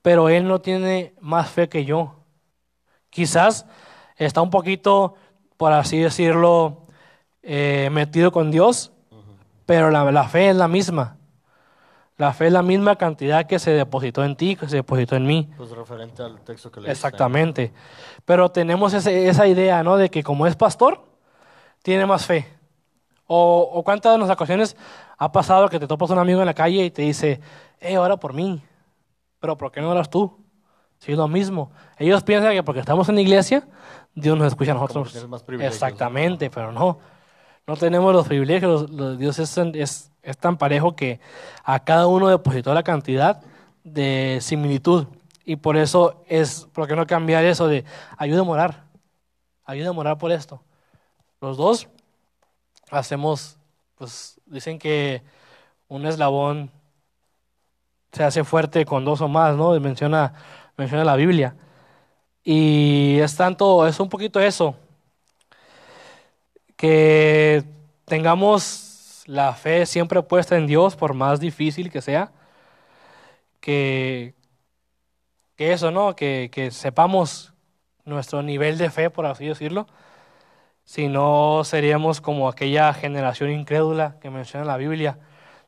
[0.02, 2.16] pero él no tiene más fe que yo.
[3.10, 3.66] Quizás
[4.16, 5.14] está un poquito,
[5.56, 6.86] por así decirlo,
[7.42, 8.92] eh, metido con Dios,
[9.66, 11.16] pero la, la fe es la misma.
[12.16, 15.26] La fe es la misma cantidad que se depositó en ti, que se depositó en
[15.26, 15.50] mí.
[15.56, 16.92] Pues referente al texto que leíste.
[16.92, 17.72] Exactamente.
[18.24, 19.96] Pero tenemos ese- esa idea, ¿no?
[19.96, 21.02] De que como es pastor,
[21.82, 22.46] tiene más fe.
[23.26, 24.76] O, o cuántas de las ocasiones
[25.24, 27.40] ha pasado que te topas un amigo en la calle y te dice,
[27.80, 28.60] eh, ora por mí.
[29.38, 30.36] Pero ¿por qué no oras tú?
[30.98, 31.70] Si es lo mismo.
[31.98, 33.66] Ellos piensan que porque estamos en la iglesia,
[34.14, 35.12] Dios nos escucha a nosotros.
[35.68, 35.74] más.
[35.74, 36.98] Exactamente, pero no.
[37.66, 38.86] No tenemos los privilegios.
[39.18, 41.20] Dios es, tan- es, es tan parejo que
[41.64, 43.40] a cada uno depositó la cantidad
[43.84, 45.06] de similitud.
[45.44, 47.84] Y por eso es, ¿por qué no cambiar eso de
[48.16, 48.84] ayúdame a orar?
[49.64, 50.62] Ayúdame a orar por esto.
[51.40, 51.88] Los dos
[52.90, 53.56] hacemos,
[53.96, 55.22] pues dicen que
[55.88, 56.70] un eslabón
[58.12, 59.78] se hace fuerte con dos o más, ¿no?
[59.80, 60.34] Menciona,
[60.76, 61.56] menciona la Biblia.
[62.44, 64.76] Y es tanto, es un poquito eso,
[66.76, 67.64] que
[68.06, 72.32] tengamos la fe siempre puesta en Dios, por más difícil que sea,
[73.60, 74.34] que,
[75.56, 76.16] que eso, ¿no?
[76.16, 77.52] Que, que sepamos
[78.04, 79.86] nuestro nivel de fe, por así decirlo,
[80.84, 85.18] si no seríamos como aquella generación incrédula que menciona la Biblia.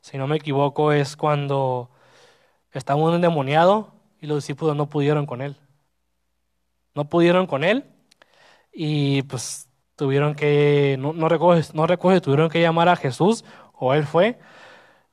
[0.01, 1.91] Si no me equivoco, es cuando
[2.73, 5.57] estaba un endemoniado y los discípulos no pudieron con él.
[6.95, 7.85] No pudieron con él
[8.73, 13.95] y pues tuvieron que, no, no recuerdo, no si tuvieron que llamar a Jesús o
[13.95, 14.39] él fue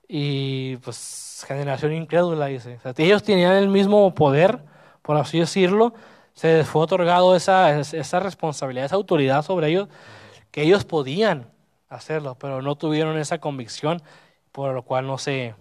[0.08, 2.80] y pues generación incrédula dice.
[2.98, 4.60] Ellos tenían el mismo poder,
[5.02, 5.94] por así decirlo,
[6.34, 9.90] se les fue otorgado esa, esa responsabilidad, esa autoridad sobre ellos,
[10.52, 11.52] que ellos podían
[11.90, 14.02] hacerlo, pero no tuvieron esa convicción,
[14.52, 15.56] por lo cual no se,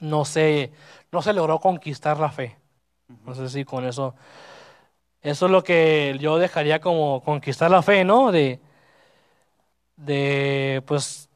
[0.00, 0.72] no se,
[1.12, 2.56] no se logró conquistar la fe.
[3.24, 4.14] No sé si con eso,
[5.22, 8.32] eso es lo que yo dejaría como conquistar la fe, ¿no?
[8.32, 8.60] De,
[9.96, 11.28] de pues,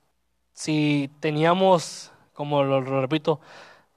[0.55, 3.41] si teníamos, como lo, lo repito,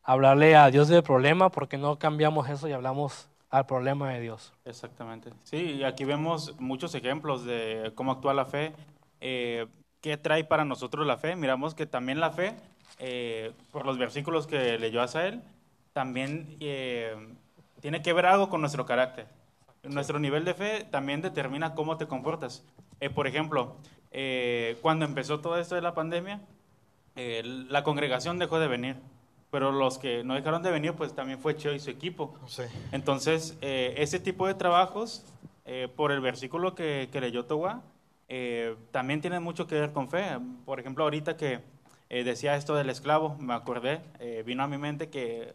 [0.04, 4.52] hablarle a Dios del problema, porque no cambiamos eso y hablamos al problema de Dios.
[4.66, 5.30] Exactamente.
[5.44, 8.74] Sí, aquí vemos muchos ejemplos de cómo actúa la fe.
[9.22, 9.68] Eh,
[10.02, 11.36] ¿Qué trae para nosotros la fe?
[11.36, 12.56] Miramos que también la fe,
[12.98, 15.44] eh, por los versículos que leyó Asael,
[15.94, 17.16] también eh,
[17.80, 19.28] tiene que ver algo con nuestro carácter.
[19.84, 22.66] Nuestro nivel de fe también determina cómo te comportas.
[23.02, 23.76] Eh, por ejemplo,
[24.10, 26.42] eh, cuando empezó todo esto de la pandemia,
[27.16, 28.96] eh, la congregación dejó de venir,
[29.54, 32.34] pero los que no dejaron de venir, pues también fue Cheo y su equipo.
[32.48, 32.64] Sí.
[32.92, 35.24] Entonces, eh, ese tipo de trabajos,
[35.66, 37.84] eh, por el versículo que, que leyó Towa,
[38.30, 40.24] eh, también tienen mucho que ver con fe.
[40.66, 41.60] Por ejemplo, ahorita que
[42.10, 45.54] eh, decía esto del esclavo, me acordé, eh, vino a mi mente que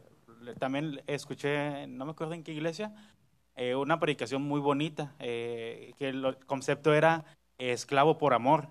[0.61, 2.95] también escuché, no me acuerdo en qué iglesia,
[3.57, 7.25] eh, una predicación muy bonita, que el concepto era
[7.59, 8.69] esclavo por amor.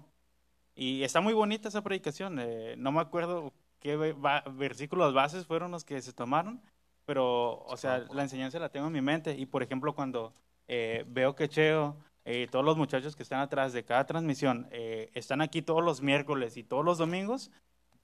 [0.73, 2.39] Y está muy bonita esa predicación,
[2.77, 6.61] no me acuerdo qué va- versículos bases fueron los que se tomaron,
[7.05, 9.35] pero, o sea, la enseñanza la tengo en mi mente.
[9.37, 10.33] Y, por ejemplo, cuando
[10.67, 14.67] eh, veo que Cheo eh, y todos los muchachos que están atrás de cada transmisión
[14.71, 17.51] eh, están aquí todos los miércoles y todos los domingos,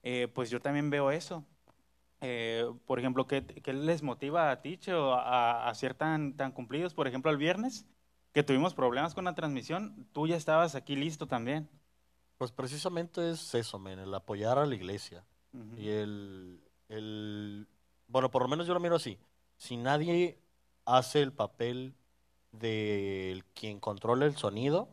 [0.04, 1.44] eh, pues yo también veo eso.
[2.22, 6.54] Eh, por ejemplo, ¿qué, qué les motiva a ti, Cheo, a, a ser tan, tan
[6.54, 6.94] cumplidos?
[6.94, 7.86] Por ejemplo, el viernes,
[8.32, 11.70] que tuvimos problemas con la transmisión, tú ya estabas aquí listo también.
[12.38, 15.26] Pues precisamente es eso, men, el apoyar a la iglesia.
[15.78, 17.68] Y el, el,
[18.08, 19.20] bueno, por lo menos yo lo miro así.
[19.58, 20.40] Si nadie
[20.86, 21.96] hace el papel
[22.52, 24.90] de quien controla el sonido,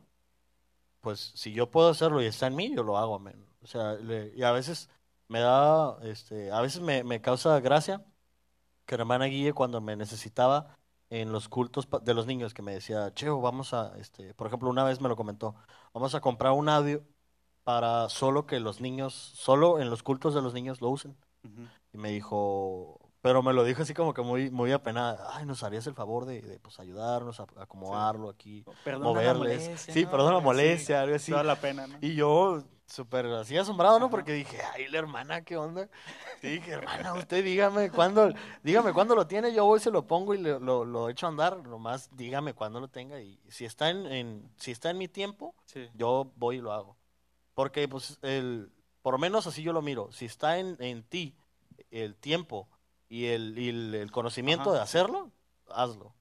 [1.01, 3.21] pues si yo puedo hacerlo y está en mí, yo lo hago.
[3.63, 3.97] O sea,
[4.35, 4.89] y a veces
[5.27, 8.03] me da, este, a veces me, me causa gracia
[8.85, 10.77] que hermana Guille cuando me necesitaba
[11.09, 14.69] en los cultos de los niños, que me decía, Cheo, vamos a, este, por ejemplo,
[14.69, 15.55] una vez me lo comentó,
[15.93, 17.03] vamos a comprar un audio
[17.71, 21.15] para solo que los niños, solo en los cultos de los niños lo usen.
[21.93, 25.29] Y me dijo, Pero me lo dijo así como que muy, muy apenada.
[25.35, 29.61] Ay, nos harías el favor de, de, pues, ayudarnos a acomodarlo aquí, Perdona la moverles.
[29.69, 30.11] molestia, sí, ¿no?
[30.11, 31.31] perdona la Sí, molestia, algo así.
[31.31, 31.97] Toda la pena, ¿no?
[32.01, 34.09] Y yo, súper así asombrado, ¿no?
[34.09, 35.87] Porque dije, ay, la hermana, ¿qué onda?
[36.41, 40.33] Y dije, hermana, usted dígame cuándo, dígame cuándo lo tiene, yo voy, se lo pongo
[40.33, 43.89] y le- lo, lo echo a andar, nomás dígame cuándo lo tenga y si está
[43.91, 45.87] en, en- si está en mi tiempo, Sí.
[45.93, 46.97] yo voy y lo hago.
[47.53, 51.35] Porque, pues, el, por lo menos así yo lo miro, si está en, en ti
[51.89, 52.67] el tiempo
[53.09, 54.73] y el, y el, el conocimiento Ajá.
[54.73, 55.31] de hacerlo,
[55.69, 56.13] hazlo.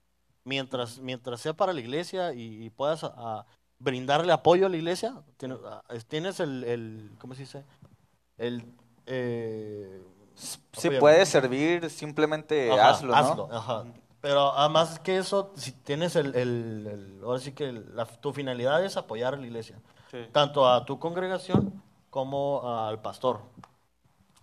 [0.44, 3.46] Mientras, mientras sea para la iglesia y, y puedas a- a
[3.78, 7.64] brindarle apoyo a la iglesia, tienes, a- es- tienes el, el, ¿cómo se dice?
[8.38, 8.64] El,
[9.06, 10.02] eh,
[10.72, 13.16] Si puede servir, simplemente ajá, hazlo, ¿no?
[13.16, 13.84] hazlo, ajá.
[14.20, 18.32] Pero además que eso, si tienes el, el- el- ahora sí que el- la- tu
[18.32, 19.78] finalidad es apoyar a la iglesia,
[20.10, 20.18] Sí.
[20.32, 23.40] tanto a tu congregación como al pastor,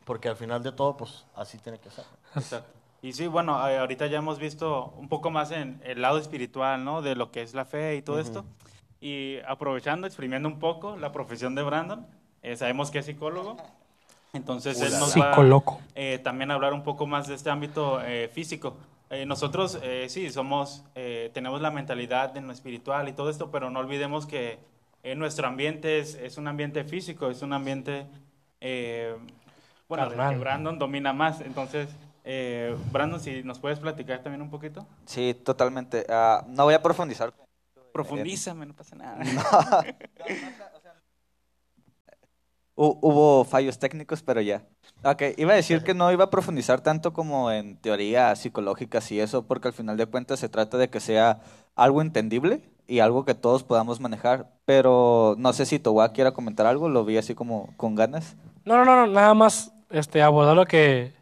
[0.06, 2.06] porque al final de todo, pues así tiene que ser.
[2.36, 2.72] Exacto.
[3.02, 7.02] Y sí, bueno, ahorita ya hemos visto un poco más en el lado espiritual, ¿no?
[7.02, 8.46] De lo que es la fe y todo esto.
[9.02, 12.08] Y aprovechando, exprimiendo un poco la profesión de Brandon,
[12.42, 13.58] eh, sabemos que es psicólogo.
[14.34, 15.34] Entonces él nos va
[15.96, 18.76] eh, también a hablar un poco más de este ámbito eh, físico.
[19.10, 23.52] Eh, nosotros eh, sí somos, eh, tenemos la mentalidad en lo espiritual y todo esto,
[23.52, 24.60] pero no olvidemos que
[25.12, 28.06] eh, nuestro ambiente es, es un ambiente físico, es un ambiente,
[28.60, 29.16] eh,
[29.88, 30.16] bueno, que.
[30.38, 31.40] Brandon domina más.
[31.40, 31.88] Entonces,
[32.26, 34.86] eh, Brandon, si nos puedes platicar también un poquito.
[35.06, 36.06] Sí, totalmente.
[36.10, 37.34] Ah, no voy a profundizar.
[37.94, 39.24] Profundízame, no pasa nada.
[42.76, 44.68] Hu- Hubo fallos técnicos, pero ya.
[45.04, 49.20] Ok, iba a decir que no iba a profundizar tanto como en teorías psicológicas y
[49.22, 51.40] eso, porque al final de cuentas se trata de que sea
[51.76, 54.52] algo entendible y algo que todos podamos manejar.
[54.66, 58.36] Pero no sé si Towa quiera comentar algo, lo vi así como con ganas.
[58.66, 61.14] No, no, no, nada más este, abordar lo que,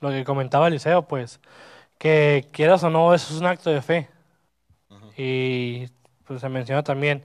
[0.00, 1.40] lo que comentaba Eliseo, pues,
[1.98, 4.08] que quieras o no, eso es un acto de fe.
[5.16, 5.86] Y
[6.24, 7.24] pues se menciona también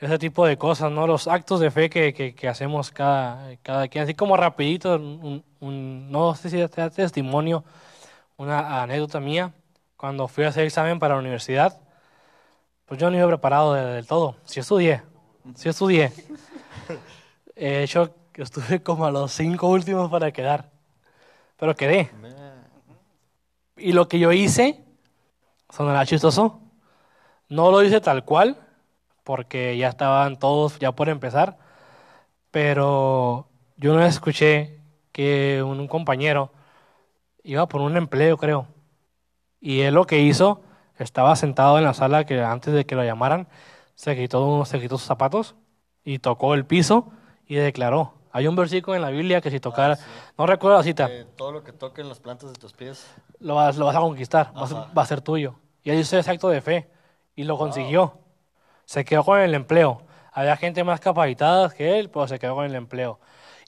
[0.00, 1.06] ese tipo de cosas, ¿no?
[1.06, 5.44] Los actos de fe que, que, que hacemos cada, cada quien, así como rapidito, un,
[5.60, 7.64] un- no sé si sea testimonio,
[8.38, 9.52] una anécdota mía,
[9.96, 11.80] cuando fui a hacer examen para la universidad,
[12.90, 15.00] pues yo no iba preparado de- del todo, sí estudié,
[15.54, 16.12] sí estudié.
[17.54, 20.72] De hecho, estuve como a los cinco últimos para quedar,
[21.56, 22.10] pero quedé.
[23.76, 24.82] Y lo que yo hice,
[25.68, 26.60] sonará chistoso,
[27.48, 28.56] no lo hice tal cual,
[29.22, 31.58] porque ya estaban todos ya por empezar,
[32.50, 34.80] pero yo vez escuché
[35.12, 36.50] que un, un compañero
[37.44, 38.66] iba por un empleo, creo,
[39.60, 40.62] y él lo que hizo,
[41.04, 43.48] estaba sentado en la sala que antes de que lo llamaran,
[43.94, 45.54] se quitó, se quitó sus zapatos
[46.04, 47.10] y tocó el piso
[47.46, 48.14] y declaró.
[48.32, 49.98] Hay un versículo en la Biblia que si tocara,
[50.38, 53.06] no recuerdo la cita, Eh, todo lo que toquen las plantas de tus pies.
[53.40, 54.90] lo vas, lo vas a conquistar, va a, ser, Ajá.
[54.96, 55.56] va a ser tuyo.
[55.82, 56.88] Y él hizo ese acto de fe
[57.34, 58.18] y lo consiguió.
[58.84, 60.02] Se quedó con el empleo.
[60.32, 63.18] Había gente más capacitada que él, pero se quedó con el empleo.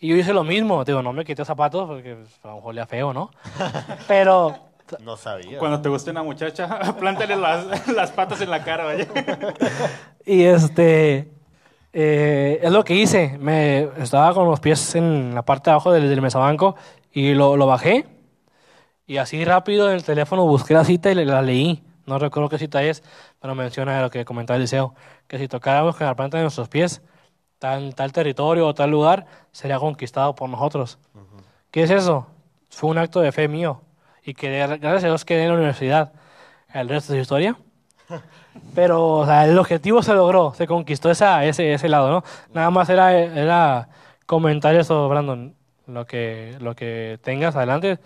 [0.00, 0.84] Y yo hice lo mismo.
[0.84, 3.30] Digo, no me quité zapatos porque pues, a lo mejor olía feo, ¿no?
[4.08, 4.56] Pero
[5.00, 5.58] No sabía.
[5.58, 9.06] Cuando te guste una muchacha, plántale las, las patas en la cara, vaya.
[10.24, 11.30] Y este,
[11.92, 13.38] eh, es lo que hice.
[13.38, 16.76] Me estaba con los pies en la parte de abajo del, del mesabanco
[17.12, 18.06] y lo, lo bajé.
[19.06, 21.82] Y así rápido en el teléfono busqué la cita y la leí.
[22.06, 23.02] No recuerdo qué cita es,
[23.40, 24.94] pero menciona lo que comentaba Eliseo,
[25.28, 27.02] que si tocáramos con la planta de nuestros pies,
[27.58, 30.98] tal, tal territorio o tal lugar sería conquistado por nosotros.
[31.70, 32.26] ¿Qué es eso?
[32.70, 33.82] Fue un acto de fe mío.
[34.24, 36.12] Y que gracias a Dios quedé en la universidad.
[36.72, 37.56] El resto es historia.
[38.74, 42.24] Pero, o sea, el objetivo se logró, se conquistó esa, ese, ese lado, ¿no?
[42.52, 43.88] Nada más era, era
[44.26, 45.54] comentar eso, Brandon.
[45.86, 47.98] Lo que, lo que tengas adelante,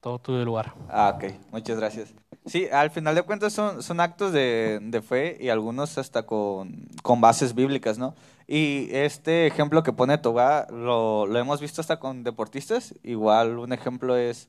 [0.00, 0.74] todo tu lugar.
[0.90, 2.14] Ah, ok, muchas gracias.
[2.44, 6.88] Sí, al final de cuentas son, son actos de, de fe y algunos hasta con,
[7.02, 8.14] con bases bíblicas, ¿no?
[8.46, 12.94] Y este ejemplo que pone Toga lo, lo hemos visto hasta con deportistas.
[13.02, 14.48] Igual un ejemplo es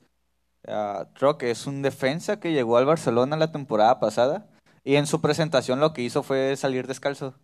[1.38, 4.48] que es un defensa que llegó al Barcelona la temporada pasada
[4.84, 7.36] y en su presentación lo que hizo fue salir descalzo.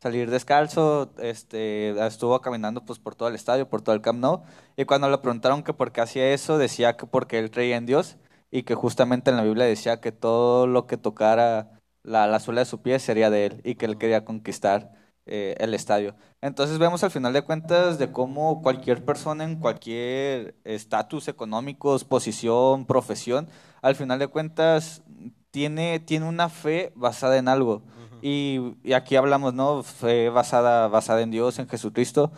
[0.00, 4.42] Salir descalzo, este, estuvo caminando pues por todo el estadio, por todo el Camp Nou,
[4.76, 7.86] y cuando le preguntaron que por qué hacía eso, decía que porque él creía en
[7.86, 8.16] Dios
[8.50, 12.62] y que justamente en la Biblia decía que todo lo que tocara la, la suela
[12.62, 14.92] de su pie sería de él y que él quería conquistar
[15.26, 16.14] eh, el estadio.
[16.40, 22.86] Entonces vemos al final de cuentas de cómo cualquier persona en cualquier estatus económico, posición,
[22.86, 23.48] profesión,
[23.82, 25.02] al final de cuentas
[25.50, 27.82] tiene, tiene una fe basada en algo.
[28.20, 29.82] Y, y aquí hablamos, ¿no?
[29.82, 32.32] Fe basada, basada en Dios, en Jesucristo.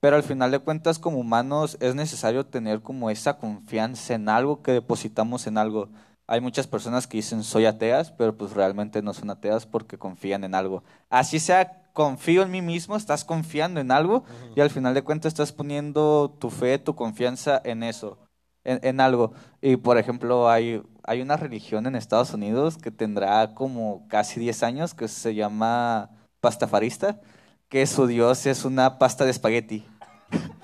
[0.00, 4.62] pero al final de cuentas como humanos es necesario tener como esa confianza en algo
[4.62, 5.90] que depositamos en algo.
[6.26, 10.44] Hay muchas personas que dicen soy ateas, pero pues realmente no son ateas porque confían
[10.44, 10.84] en algo.
[11.10, 14.24] Así sea, confío en mí mismo, estás confiando en algo
[14.56, 18.18] y al final de cuentas estás poniendo tu fe, tu confianza en eso,
[18.64, 19.32] en, en algo.
[19.60, 24.62] Y por ejemplo, hay, hay una religión en Estados Unidos que tendrá como casi 10
[24.62, 26.10] años que se llama
[26.40, 27.20] pastafarista,
[27.68, 29.86] que su dios es una pasta de espagueti.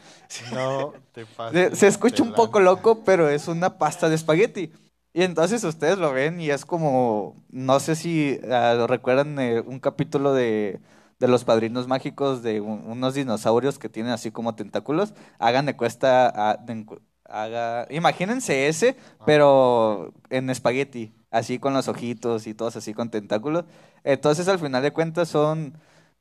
[0.52, 4.72] No te Se, pases se escucha un poco loco, pero es una pasta de espagueti.
[5.12, 9.78] Y entonces ustedes lo ven y es como, no sé si ah, recuerdan eh, un
[9.78, 10.80] capítulo de,
[11.18, 15.14] de Los Padrinos Mágicos de un- unos dinosaurios que tienen así como tentáculos.
[15.38, 21.88] Hagan de cuesta, ah, de encu- haga, imagínense ese, pero en espagueti, así con los
[21.88, 23.64] ojitos y todos así con tentáculos.
[24.04, 25.78] Entonces al final de cuentas son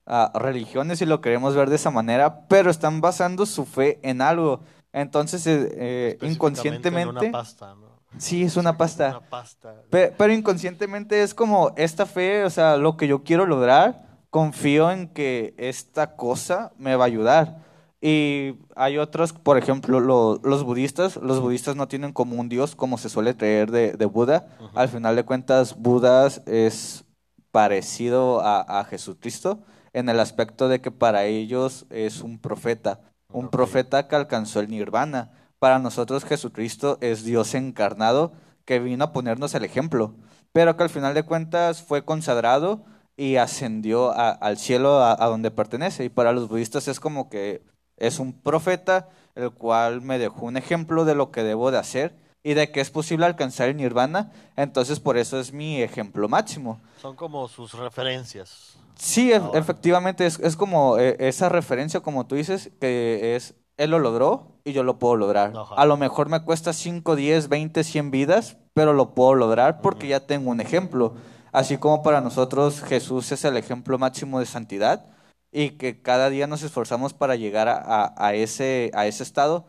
[0.08, 4.22] ah, religiones y lo queremos ver de esa manera, pero están basando su fe en
[4.22, 4.62] algo.
[4.94, 8.00] Entonces, eh, eh, Específicamente en inconscientemente, Una pasta, ¿no?
[8.18, 9.10] sí, es una pasta.
[9.10, 9.74] Una pasta.
[9.90, 14.05] Pe- Pero, inconscientemente es como esta fe, o sea, lo que yo quiero lograr,
[14.40, 17.64] confío en que esta cosa me va a ayudar.
[18.02, 22.76] Y hay otros, por ejemplo, lo- los budistas, los budistas no tienen como un dios
[22.76, 24.46] como se suele creer de, de Buda.
[24.76, 27.06] Al final de cuentas, Buda es
[27.52, 29.60] parecido a, a Jesucristo
[29.94, 33.00] en el aspecto de que para ellos es un profeta,
[33.32, 35.32] un profeta que alcanzó el nirvana.
[35.60, 38.34] Para nosotros Jesucristo es Dios encarnado
[38.66, 40.14] que vino a ponernos el ejemplo,
[40.52, 42.84] pero que al final de cuentas fue consagrado
[43.18, 46.04] y ascendió a- al cielo a, a donde pertenece.
[46.06, 47.62] Y para los budistas es como que
[47.98, 52.16] es un profeta el cual me dejó un ejemplo de lo que debo de hacer
[52.44, 54.32] y de que es posible alcanzar el nirvana.
[54.56, 56.80] Entonces por eso es mi ejemplo máximo.
[57.02, 58.78] Son como sus referencias.
[58.98, 64.00] Sí, efectivamente, es, es como eh, esa referencia, como tú dices, que es, él lo
[64.00, 65.52] logró y yo lo puedo lograr.
[65.56, 65.76] Ajá.
[65.76, 70.08] A lo mejor me cuesta 5, 10, 20, 100 vidas, pero lo puedo lograr porque
[70.08, 71.16] ya tengo un ejemplo.
[71.56, 75.06] Así como para nosotros Jesús es el ejemplo máximo de santidad
[75.54, 79.66] y que cada día nos esforzamos para llegar a, a- a ese, a ese estado,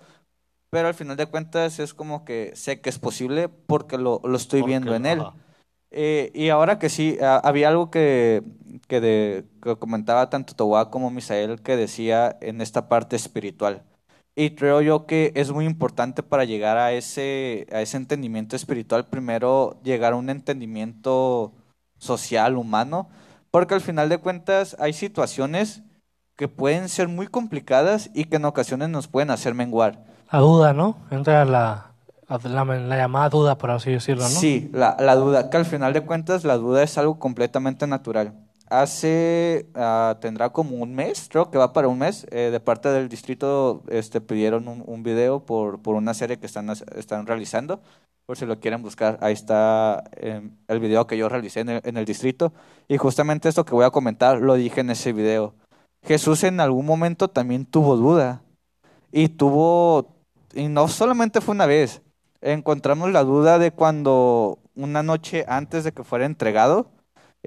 [0.68, 4.36] pero al final de cuentas es como que sé que es posible porque lo, lo
[4.36, 5.22] estoy Porque- viendo en él.
[5.92, 8.42] Eh, y ahora que sí, ah, había algo que,
[8.88, 13.84] que, de- que comentaba tanto Tobá como Misael que decía en esta parte espiritual.
[14.34, 19.06] Y creo yo que es muy importante para llegar a ese, a ese entendimiento espiritual,
[19.06, 21.52] primero llegar a un entendimiento
[21.98, 23.08] social, humano,
[23.50, 25.82] porque al final de cuentas hay situaciones
[26.36, 30.04] que pueden ser muy complicadas y que en ocasiones nos pueden hacer menguar.
[30.30, 30.98] La duda, ¿no?
[31.10, 31.92] Entra la,
[32.28, 34.28] la, la llamada duda, por así decirlo, ¿no?
[34.28, 38.34] Sí, la, la duda, que al final de cuentas la duda es algo completamente natural.
[38.68, 42.88] Hace, ah, tendrá como un mes, creo que va para un mes, eh, de parte
[42.88, 47.80] del distrito este, pidieron un, un video por, por una serie que están, están realizando,
[48.26, 51.80] por si lo quieren buscar, ahí está eh, el video que yo realicé en el,
[51.84, 52.52] en el distrito,
[52.88, 55.54] y justamente esto que voy a comentar lo dije en ese video.
[56.02, 58.42] Jesús en algún momento también tuvo duda,
[59.12, 60.08] y tuvo,
[60.54, 62.02] y no solamente fue una vez,
[62.40, 66.90] encontramos la duda de cuando una noche antes de que fuera entregado,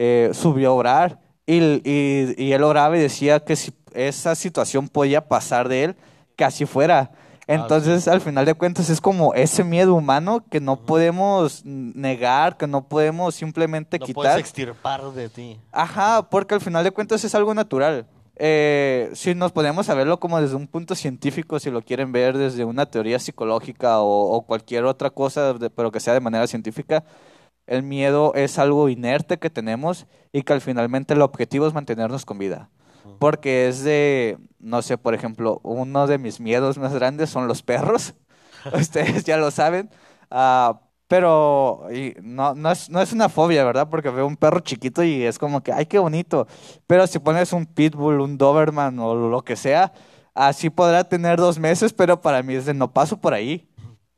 [0.01, 4.87] eh, subió a orar y, y- y él oraba y decía que si esa situación
[4.87, 5.95] podía pasar de él,
[6.37, 7.11] que así fuera.
[7.47, 12.67] Entonces, al final de cuentas, es como ese miedo humano que no podemos negar, que
[12.67, 14.39] no podemos simplemente No puedes quitar.
[14.39, 15.59] extirpar de ti.
[15.71, 18.05] Ajá, porque al final de cuentas es algo natural.
[18.41, 22.37] Eh, si nos podemos a verlo como desde un punto científico, si lo quieren ver
[22.37, 26.45] desde una teoría psicológica o, o cualquier otra cosa, de- pero que sea de manera
[26.47, 27.03] científica,
[27.69, 32.25] el miedo es algo inerte que tenemos y que al finalmente el objetivo es mantenernos
[32.25, 32.69] con vida.
[33.19, 37.61] Porque es de, no sé, por ejemplo, uno de mis miedos más grandes son los
[37.61, 38.15] perros.
[38.73, 39.89] Ustedes ya lo saben.
[40.31, 43.87] Ah, pero y no, no, es, no es una fobia, ¿verdad?
[43.89, 46.47] Porque veo un perro chiquito y es como que, ay, qué bonito.
[46.87, 49.93] Pero si pones un pitbull, un doberman o lo que sea,
[50.33, 53.68] así podrá tener dos meses, pero para mí es de no paso por ahí.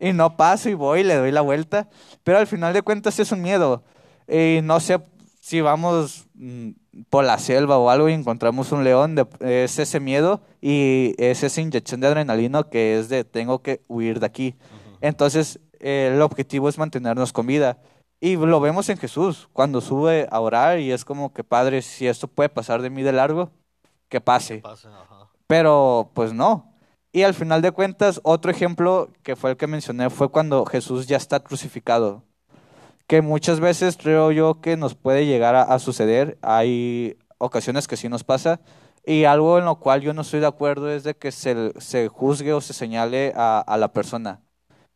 [0.02, 1.88] Y no paso y voy y le doy la vuelta.
[2.24, 3.84] Pero al final de cuentas es un miedo.
[4.28, 5.00] Y no sé
[5.40, 6.72] si vamos mm,
[7.10, 11.44] por la selva o algo y encontramos un león, de- es ese miedo y es
[11.44, 14.56] esa inyección de adrenalina que es de tengo que huir de aquí.
[15.02, 17.78] Entonces, eh, el objetivo es mantenernos con vida.
[18.20, 22.08] Y lo vemos en Jesús, cuando sube a orar y es como que, Padre, si
[22.08, 23.52] esto puede pasar de mí de largo,
[24.10, 24.62] que pase.
[25.48, 26.71] Pero pues no.
[27.12, 31.08] Y al final de cuentas, otro ejemplo que fue el que mencioné fue cuando Jesús
[31.08, 32.24] ya está crucificado.
[33.08, 36.38] Que muchas veces creo yo que nos puede llegar a, a suceder.
[36.42, 38.62] Hay ocasiones que sí nos pasa.
[39.06, 42.08] Y algo en lo cual yo no estoy de acuerdo es de que se, se
[42.08, 44.42] juzgue o se señale a, a la persona.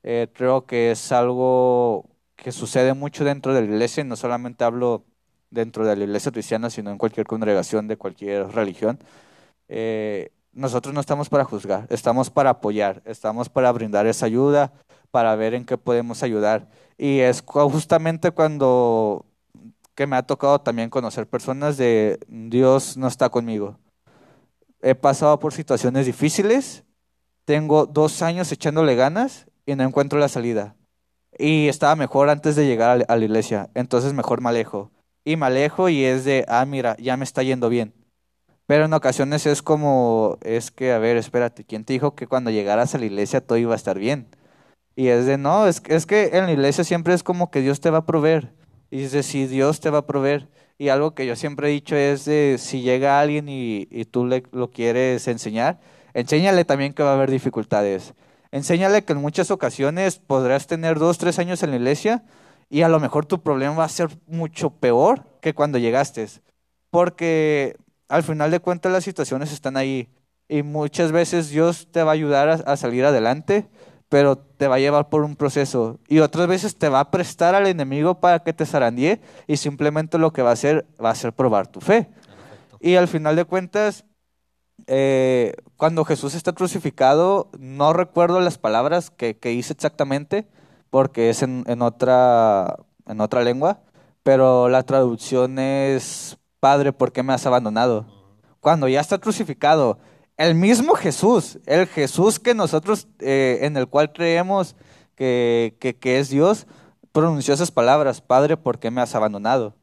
[0.03, 2.05] Eh, creo que es algo
[2.35, 5.05] que sucede mucho dentro de la iglesia, y no solamente hablo
[5.49, 8.99] dentro de la iglesia cristiana, sino en cualquier congregación de cualquier religión.
[9.67, 14.71] Eh, nosotros no estamos para juzgar, estamos para apoyar, estamos para brindar esa ayuda,
[15.11, 16.69] para ver en qué podemos ayudar.
[16.97, 19.25] Y es justamente cuando
[19.95, 23.79] que me ha tocado también conocer personas de Dios no está conmigo.
[24.81, 26.83] He pasado por situaciones difíciles,
[27.45, 30.75] tengo dos años echándole ganas y no encuentro la salida.
[31.37, 34.91] Y estaba mejor antes de llegar a la iglesia, entonces mejor me alejo.
[35.25, 37.93] Y me alejo y es de, ah, mira, ya me está yendo bien.
[38.67, 42.49] Pero en ocasiones es como, es que, a ver, espérate, ¿quién te dijo que cuando
[42.51, 44.27] llegaras a la iglesia todo iba a estar bien?
[44.95, 47.81] Y es de, no, es, es que en la iglesia siempre es como que Dios
[47.81, 48.53] te va a proveer.
[48.89, 50.49] Y es de, si Dios te va a proveer.
[50.77, 54.25] Y algo que yo siempre he dicho es de, si llega alguien y, y tú
[54.25, 55.79] le, lo quieres enseñar,
[56.13, 58.13] enséñale también que va a haber dificultades.
[58.51, 62.23] Enséñale que en muchas ocasiones podrás tener dos, tres años en la iglesia
[62.69, 66.25] y a lo mejor tu problema va a ser mucho peor que cuando llegaste.
[66.89, 67.75] Porque
[68.07, 70.09] al final de cuentas las situaciones están ahí.
[70.47, 73.67] Y muchas veces Dios te va a ayudar a, salir adelante,
[74.09, 75.99] pero te va a llevar por un proceso.
[76.07, 80.17] Y otras veces te va a prestar al enemigo para que te zarandee y simplemente
[80.19, 82.09] lo que va a hacer va a ser probar tu fe.
[82.79, 84.05] Y al final de cuentas,
[84.85, 90.47] eh, cuando Jesús está crucificado, no recuerdo las palabras que, que hice exactamente
[90.91, 92.77] porque es en, en, otra,
[93.07, 93.81] en otra lengua,
[94.21, 98.07] pero la traducción es Padre, ¿por qué me has abandonado?
[98.59, 99.99] Cuando ya está crucificado,
[100.35, 104.75] el mismo Jesús, el Jesús que nosotros, eh, en el cual creemos
[105.13, 106.65] que, que, es Dios,
[107.11, 109.75] pronunció esas palabras, Padre, ¿por qué me has abandonado?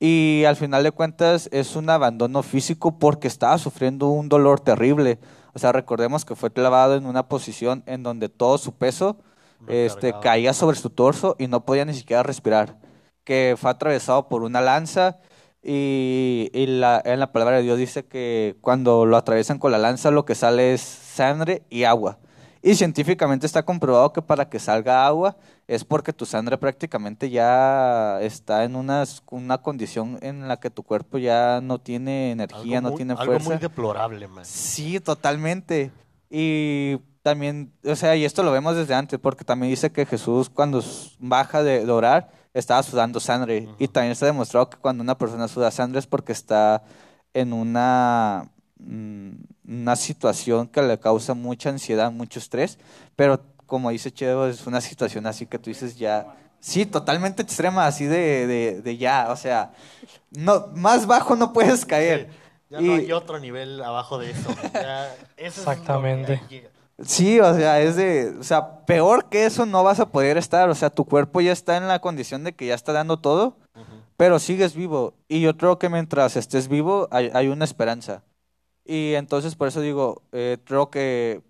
[0.00, 5.18] Y al final de cuentas es un abandono físico porque estaba sufriendo un dolor terrible.
[5.52, 9.18] O sea, recordemos que fue clavado en una posición en donde todo su peso
[9.68, 12.78] este, caía sobre su torso y no podía ni siquiera respirar.
[13.24, 15.18] Que fue atravesado por una lanza
[15.66, 20.10] y, la, en la palabra de Dios dice que cuando lo atraviesan con la lanza
[20.10, 22.18] lo que sale es sangre y agua.
[22.60, 25.36] Y científicamente está comprobado que para que salga agua
[25.66, 30.82] es porque tu sangre prácticamente ya está en una, una condición en la que tu
[30.82, 33.32] cuerpo ya no tiene energía, no tiene fuerza.
[33.32, 34.44] Algo muy deplorable, man.
[34.44, 35.92] Sí, totalmente.
[36.30, 40.50] Y también, o sea, y esto lo vemos desde antes, porque también dice que Jesús
[40.50, 40.82] cuando
[41.18, 43.68] baja de orar, estaba sudando sangre.
[43.78, 46.84] Y también se ha demostrado que cuando una persona suda sangre es porque está
[47.34, 48.48] en una,
[48.78, 49.30] mm,
[49.68, 52.78] una situación que le causa mucha ansiedad, mucho estrés.
[53.16, 56.36] Pero como dice Chedo, es una situación así que tú dices ya.
[56.60, 59.72] Sí, totalmente extrema, así de, de, de ya, o sea,
[60.30, 62.30] no, más bajo no puedes caer.
[62.70, 64.48] ya no hay otro nivel abajo de eso.
[65.36, 66.40] Exactamente.
[67.02, 70.68] Sí, o sea, es de, o sea, peor que eso no vas a poder estar,
[70.70, 73.56] o sea, tu cuerpo ya está en la condición de que ya está dando todo,
[74.16, 75.14] pero sigues vivo.
[75.28, 78.22] Y yo creo que mientras estés vivo hay, una esperanza.
[78.84, 81.42] Y entonces por eso digo, eh, creo que,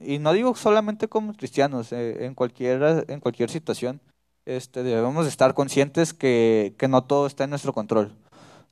[0.00, 4.00] y no digo solamente como cristianos, eh, en, cualquier, en cualquier situación,
[4.46, 8.14] este, debemos estar conscientes que, que no todo está en nuestro control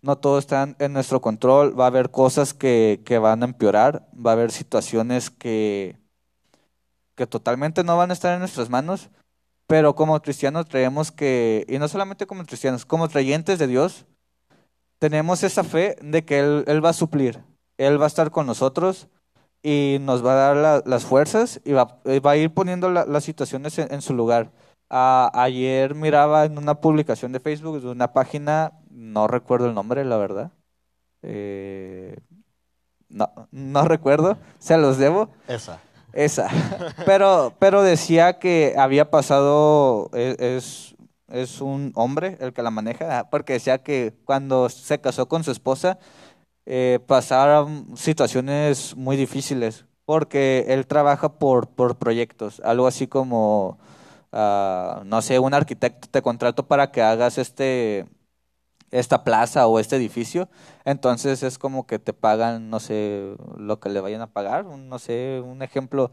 [0.06, 4.30] no todo está en nuestro control, va a haber cosas que, van a empeorar, va
[4.30, 5.98] a haber situaciones que,
[7.16, 9.10] que totalmente no van a estar en nuestras manos,
[9.66, 14.06] pero como cristianos creemos que, y no solamente como cristianos, como creyentes de Dios,
[15.00, 17.42] tenemos esa fe de que Él, va a suplir,
[17.76, 19.08] Él va a estar con nosotros
[19.60, 23.76] y nos va a dar las fuerzas y va, va, a ir poniendo las situaciones
[23.78, 24.52] en, su lugar.
[24.88, 30.16] Ayer miraba en una publicación de Facebook de una página no recuerdo el nombre, la
[30.16, 30.50] verdad.
[31.22, 32.16] Eh,
[33.08, 35.30] no, no recuerdo, se los debo.
[35.48, 35.80] Esa.
[36.12, 36.48] Esa.
[37.04, 40.96] Pero, pero decía que había pasado, e, es,
[41.28, 45.44] es un hombre el que la maneja, ah, porque decía que cuando se casó con
[45.44, 45.98] su esposa,
[46.64, 53.78] eh, pasaron situaciones muy difíciles, porque él trabaja por, por proyectos, algo así como,
[54.36, 58.06] ah, no sé, un arquitecto te contrato para que hagas este
[58.90, 60.48] esta plaza o este edificio,
[60.84, 64.98] entonces es como que te pagan, no sé, lo que le vayan a pagar, no
[64.98, 66.12] sé, un ejemplo,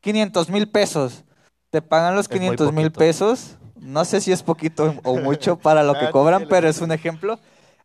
[0.00, 1.24] 500 mil pesos,
[1.70, 5.94] te pagan los 500 mil pesos, no sé si es poquito o mucho para lo
[5.94, 7.40] que cobran, pero es un ejemplo.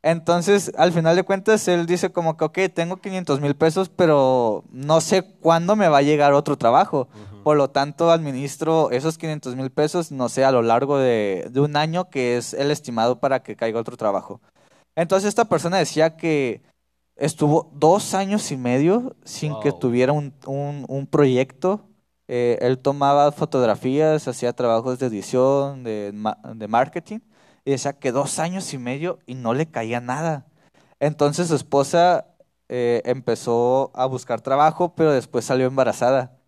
[0.08, 4.64] Entonces, al final de cuentas, él dice como que, ok, tengo 500 mil pesos, pero
[4.72, 7.10] no sé cuándo me va a llegar otro trabajo.
[7.44, 11.76] Por lo tanto, administro esos 500 mil pesos, no sé, a lo largo de, un
[11.76, 14.40] año, que es el estimado para que caiga otro trabajo.
[14.96, 16.62] Entonces, esta persona decía que
[17.18, 21.82] estuvo dos años y medio sin que tuviera un, un- un proyecto.
[22.30, 27.20] Eh, él tomaba fotografías, hacía trabajos de edición, de marketing,
[27.68, 30.48] y decía que dos años y medio y no le caía nada.
[31.02, 32.28] Entonces su esposa
[32.70, 36.40] eh, empezó a buscar trabajo, pero después salió embarazada.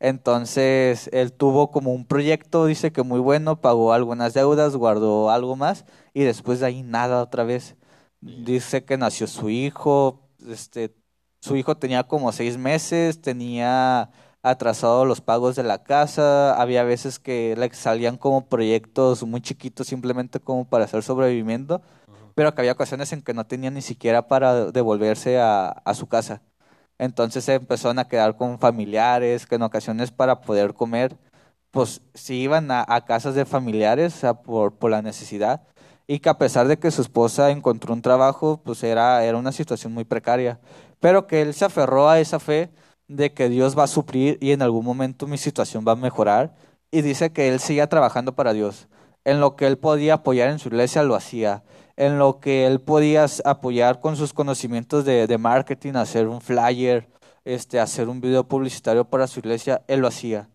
[0.00, 5.54] Entonces él tuvo como un proyecto, dice que muy bueno, pagó algunas deudas, guardó algo
[5.54, 5.84] más
[6.14, 7.76] y después de ahí nada otra vez.
[8.22, 10.94] Dice que nació su hijo, este,
[11.40, 14.10] su hijo tenía como seis meses, tenía
[14.44, 19.86] atrasado los pagos de la casa, había veces que le salían como proyectos muy chiquitos
[19.88, 21.80] simplemente como para hacer sobrevivimiento,
[22.34, 26.08] pero que había ocasiones en que no tenía ni siquiera para devolverse a, a su
[26.08, 26.42] casa.
[26.98, 31.16] Entonces se empezaron a quedar con familiares, que en ocasiones para poder comer,
[31.70, 35.62] pues sí iban a, a casas de familiares, o sea, por, por la necesidad,
[36.06, 39.52] y que a pesar de que su esposa encontró un trabajo, pues era, era una
[39.52, 40.60] situación muy precaria,
[41.00, 42.70] pero que él se aferró a esa fe
[43.08, 46.54] de que Dios va a suplir y en algún momento mi situación va a mejorar,
[46.90, 48.88] y dice que él seguía trabajando para Dios.
[49.24, 51.64] En lo que él podía apoyar en su iglesia, lo hacía
[51.96, 57.08] en lo que él podía apoyar con sus conocimientos de, de marketing, hacer un flyer,
[57.44, 60.48] este, hacer un video publicitario para su iglesia, él lo hacía.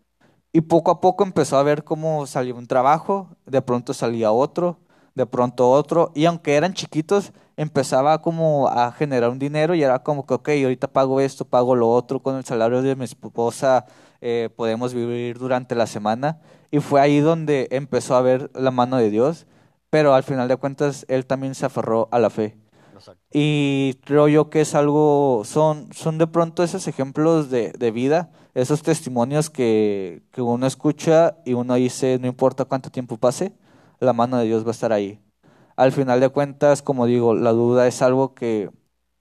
[0.52, 4.80] Y poco a poco empezó a ver cómo salía un trabajo, de pronto salía otro,
[5.16, 10.00] de pronto otro, y aunque eran chiquitos, empezaba como a generar un dinero y era
[10.00, 13.86] como que, ok, ahorita pago esto, pago lo otro, con el salario de mi esposa
[14.22, 16.40] eh, podemos vivir durante la semana.
[16.72, 19.46] Y fue ahí donde empezó a ver la mano de Dios,
[19.90, 22.56] pero al final de cuentas él también se aferró a la fe.
[22.96, 23.22] Exacto.
[23.34, 28.32] Y creo yo que es algo, son, son de pronto esos ejemplos de, de vida,
[28.54, 33.52] esos testimonios que, que uno escucha y uno dice, no importa cuánto tiempo pase,
[34.00, 35.20] la mano de Dios va a estar ahí.
[35.80, 38.70] Al final de cuentas, como digo, la duda es algo que,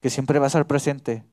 [0.01, 1.23] que siempre va a estar presente.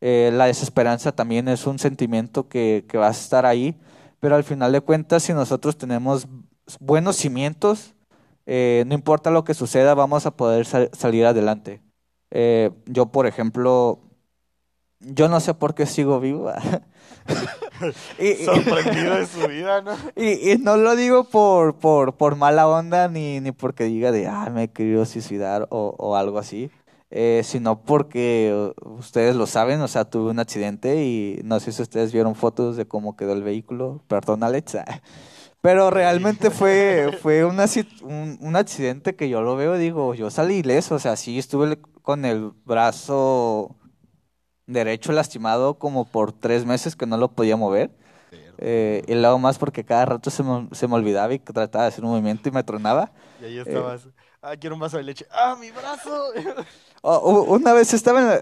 [0.00, 3.78] Eh, la desesperanza también es un sentimiento que, que va a estar ahí,
[4.20, 6.26] pero al final de cuentas, si nosotros tenemos
[6.80, 7.94] buenos cimientos,
[8.46, 11.82] eh, no importa lo que suceda, vamos a poder sal- salir adelante.
[12.30, 14.00] Eh, yo, por ejemplo,
[15.00, 16.52] yo no sé por qué sigo vivo.
[18.18, 19.92] y, Sorprendido de su vida, ¿no?
[20.16, 24.26] y- y no lo digo por, por, por mala onda ni, ni porque diga de,
[24.26, 26.70] ah, me he querido suicidar o, o algo así,
[27.10, 31.82] eh, sino porque ustedes lo saben, o sea, tuve un accidente y no sé si
[31.82, 34.84] ustedes vieron fotos de cómo quedó el vehículo, perdón Alexa,
[35.60, 37.66] pero realmente fue, fue una
[38.02, 41.78] un, un accidente que yo lo veo, digo, yo salí ileso, o sea, sí estuve
[42.02, 43.76] con el brazo
[44.72, 47.90] derecho lastimado como por tres meses que no lo podía mover.
[48.58, 51.84] Eh, y luego más porque cada rato se me, se me olvidaba y que trataba
[51.84, 53.12] de hacer un movimiento y me tronaba.
[53.36, 54.08] Y ahí estabas.
[54.42, 55.26] Ah, quiero un vaso de leche.
[55.30, 56.32] ¡Ah, mi brazo!
[57.02, 58.40] O- u- una vez estaba en la...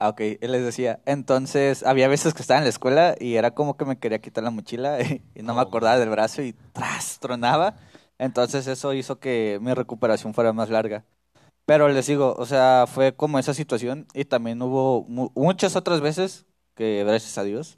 [0.00, 1.00] Ah, ok, él les decía.
[1.06, 4.44] Entonces, había veces que estaba en la escuela y era como que me quería quitar
[4.44, 4.98] la mochila
[5.34, 7.74] y, no me Oh, acordaba del brazo y tras, tronaba.
[8.18, 11.04] Entonces, eso hizo que mi recuperación fuera más larga.
[11.68, 16.00] Pero les digo, o sea, fue como esa situación y también hubo mu- muchas otras
[16.00, 17.76] veces que gracias a Dios,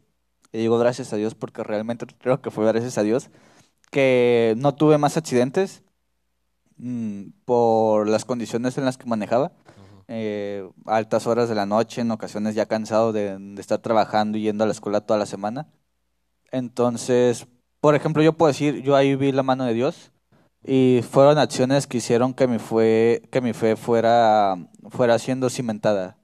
[0.52, 3.30] y digo gracias a Dios porque realmente creo que fue gracias a Dios,
[3.90, 5.82] que no tuve más accidentes
[6.76, 9.50] mm, por las condiciones en las que manejaba.
[10.06, 14.42] Eh, altas horas de la noche, en ocasiones ya cansado de, de estar trabajando y
[14.42, 15.66] yendo a la escuela toda la semana.
[16.52, 17.48] Entonces,
[17.80, 20.12] por ejemplo, yo puedo decir, yo ahí vi la mano de Dios
[20.64, 24.56] y fueron acciones que hicieron que mi, fue, que mi fe fuera,
[24.90, 26.18] fuera siendo cimentada.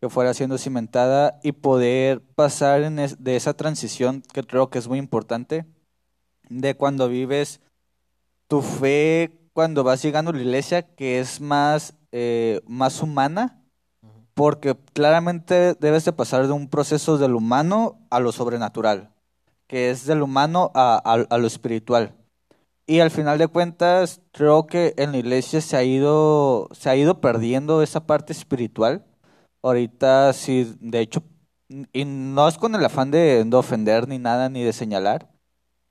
[0.00, 4.78] Que fuera siendo cimentada y poder pasar en es- de esa transición que creo que
[4.78, 5.66] es muy importante,
[6.48, 7.60] de cuando vives
[8.46, 13.60] tu fe, cuando vas llegando a la iglesia, que es más, eh, más humana,
[14.34, 19.10] porque claramente debes de pasar de un proceso del humano a lo sobrenatural,
[19.66, 22.14] que es del humano a, a- a lo espiritual.
[22.90, 26.96] Y al final de cuentas, creo que en la iglesia se ha ido, se ha
[26.96, 29.04] ido perdiendo esa parte espiritual.
[29.62, 31.22] Ahorita sí, de hecho,
[31.92, 35.30] y no es con el afán de, de ofender ni nada, ni de señalar,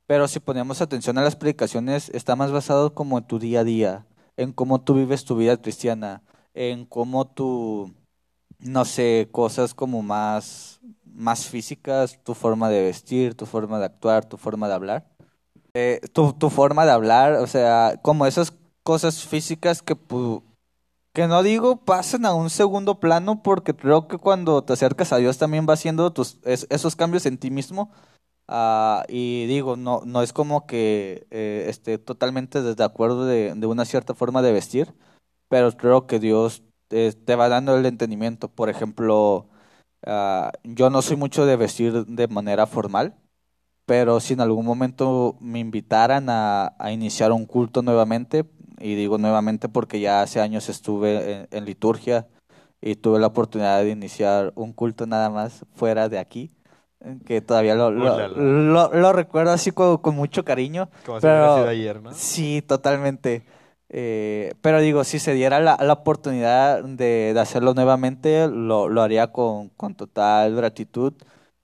[0.07, 3.63] pero si ponemos atención a las predicaciones, está más basado como en tu día a
[3.65, 6.23] día, en cómo tú vives tu vida cristiana,
[6.55, 7.93] en cómo tú,
[8.59, 14.25] no sé, cosas como más, más físicas, tu forma de vestir, tu forma de actuar,
[14.25, 15.16] tu forma de hablar.
[15.79, 18.51] Eh, tu, forma de hablar, o sea, como esas
[18.83, 19.95] cosas físicas que,
[21.13, 25.17] que no digo pasan a un segundo plano porque creo que cuando te acercas a
[25.17, 27.91] Dios también va haciendo tus, es- esos cambios en ti mismo.
[28.47, 33.67] Ah, y digo, no, no es como que eh, esté totalmente de acuerdo de, de
[33.67, 34.93] una cierta forma de vestir,
[35.49, 38.49] pero creo que Dios te, te va dando el entendimiento.
[38.49, 39.49] Por ejemplo,
[40.05, 43.15] ah, yo no soy mucho de vestir de manera formal,
[43.87, 48.45] pero si en algún momento me invitaran a, a iniciar un culto nuevamente,
[48.79, 52.27] y digo nuevamente porque ya hace años estuve en, en liturgia
[52.81, 56.51] y tuve la oportunidad de iniciar un culto nada más fuera de aquí,
[57.25, 58.27] que todavía lo, lo, Ulala.
[58.27, 60.89] lo- lo recuerdo así con, con mucho cariño.
[61.05, 62.11] Como si Pero- hubiera sido ayer, ¿no?
[62.13, 63.45] Sí, totalmente.
[63.89, 69.01] Eh, pero digo, si se diera la, la oportunidad de, de hacerlo nuevamente, lo, lo
[69.01, 71.13] haría con, con total gratitud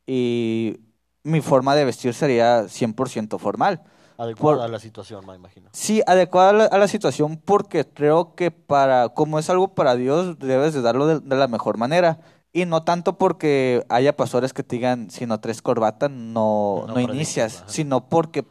[0.07, 0.77] y
[1.23, 3.81] mi forma de vestir sería 100% formal.
[4.17, 5.69] Adecuada Por- a la situación, me imagino.
[5.73, 9.95] Sí, adecuada a la, a la situación porque creo que para, como es algo para
[9.95, 12.19] Dios, debes de darlo de, de la mejor manera.
[12.55, 16.99] Y no tanto porque haya pastores que te digan, si no traes corbata, no, No
[16.99, 18.45] inicias, sino porque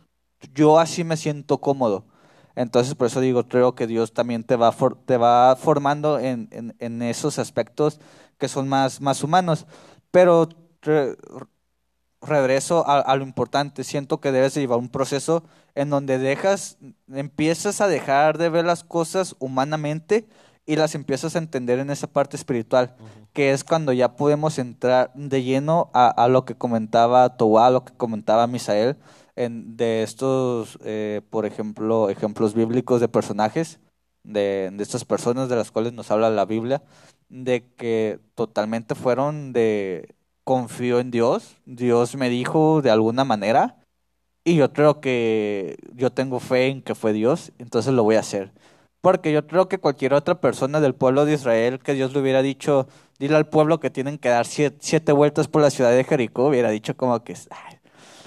[0.55, 2.05] yo así me siento cómodo.
[2.57, 6.49] Entonces, por eso digo, creo que Dios también te va, for- te va formando en,
[6.51, 8.01] en, en esos aspectos
[8.39, 9.67] que son más, más humanos.
[10.11, 10.49] Pero
[10.83, 11.17] re-
[12.23, 15.45] regreso a, a lo importante, siento que debes de llevar un proceso
[15.75, 16.79] en donde dejas,
[17.13, 20.27] empiezas a dejar de ver las cosas humanamente
[20.67, 22.95] y las empiezas a entender en esa parte espiritual,
[23.33, 27.71] que es cuando ya podemos entrar de lleno a, a lo que comentaba Toa, a
[27.71, 28.97] lo que comentaba Misael,
[29.35, 33.81] en, de estos, eh, por ejemplo, ejemplos bíblicos de personajes,
[34.23, 36.83] de, de estas personas de las cuales nos habla la Biblia,
[37.29, 40.15] de que totalmente fueron de
[40.45, 43.77] confío en Dios, Dios me dijo de alguna manera,
[44.45, 48.21] y yo creo que yo tengo fe en que fue Dios, entonces lo voy a
[48.21, 48.53] hacer.
[49.01, 52.43] Porque yo creo que cualquier otra persona del pueblo de Israel que Dios le hubiera
[52.43, 52.89] dicho,
[53.19, 56.71] dile al pueblo que tienen que dar siete, vueltas por la ciudad de Jericó, hubiera
[56.71, 57.79] dicho como que "Ay,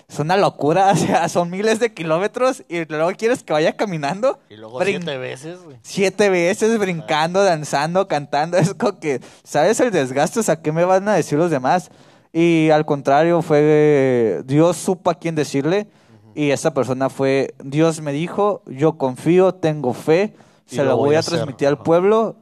[0.08, 4.39] es una locura, o sea, son miles de kilómetros y luego quieres que vaya caminando
[4.49, 5.78] Y luego siete veces, güey.
[5.82, 8.58] siete veces brincando, danzando, cantando.
[8.60, 10.39] Es como que, ¿sabes el desgaste?
[10.39, 11.89] O sea, ¿qué me van a decir los demás?
[12.32, 15.88] Y al contrario, fue Dios supo a quién decirle.
[16.36, 20.36] Y esa persona fue, Dios me dijo, yo confío, tengo fe,
[20.70, 21.36] Y se lo lo voy voy a hacer.
[21.36, 22.36] transmitir al pueblo.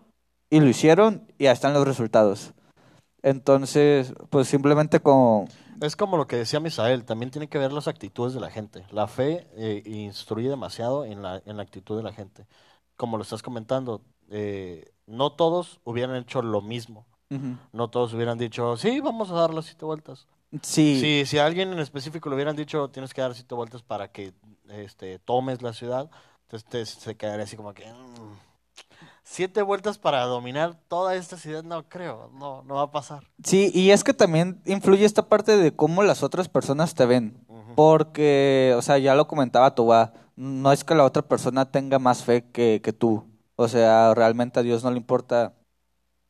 [0.50, 2.54] Y lo hicieron y ahí están los resultados.
[3.22, 5.48] Entonces, pues simplemente como...
[5.86, 8.86] Es como lo que decía Misael, también tiene que ver las actitudes de la gente.
[8.92, 12.48] La fe eh, instruye demasiado en la, en la actitud de la gente.
[12.96, 17.06] Como lo estás comentando, eh, no todos hubieran hecho lo mismo.
[17.74, 20.28] No todos hubieran dicho, sí, vamos a dar las siete vueltas.
[20.62, 23.82] Sí, Si, si a alguien en específico le hubieran dicho, tienes que dar siete vueltas
[23.82, 24.34] para que
[24.70, 26.10] este, tomes la ciudad,
[26.44, 27.86] entonces te- se quedaría así como que...
[27.92, 28.53] "Mm,
[29.24, 33.24] siete vueltas para dominar toda esta ciudad, no creo, no, no va a pasar.
[33.44, 37.38] sí, y es que también influye esta parte de cómo las otras personas te ven.
[37.76, 42.24] Porque, o sea, ya lo comentaba Tuba, no es que la otra persona tenga más
[42.24, 43.26] fe que, que tú.
[43.56, 45.54] O sea, realmente a Dios no le importa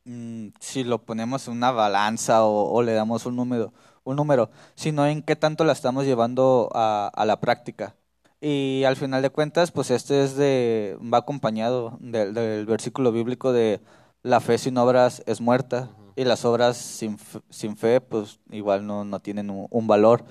[0.04, 3.74] mm, si lo ponemos en una balanza o, o le damos un número,
[4.04, 7.94] un número, sino en qué tanto la estamos llevando a, a la práctica.
[8.40, 13.52] Y al final de cuentas, pues este es de, va acompañado del, del versículo bíblico
[13.52, 13.80] de
[14.22, 17.18] la fe sin obras es muerta y las obras sin,
[17.50, 20.24] sin fe, pues igual no, no tienen un, un valor.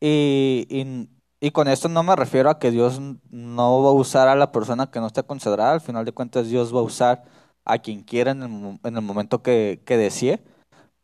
[0.00, 1.08] Y, y,
[1.40, 3.00] y con esto no me refiero a que Dios
[3.30, 6.48] no va a usar a la persona que no está consagrada, al final de cuentas
[6.48, 7.24] Dios va a usar
[7.64, 10.42] a quien quiera en el, en el momento que, que desee,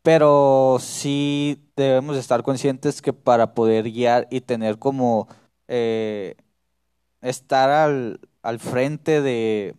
[0.03, 5.29] pero sí debemos estar conscientes que para poder guiar y tener como
[5.69, 6.37] eh,
[7.25, 9.77] estar al, al frente de,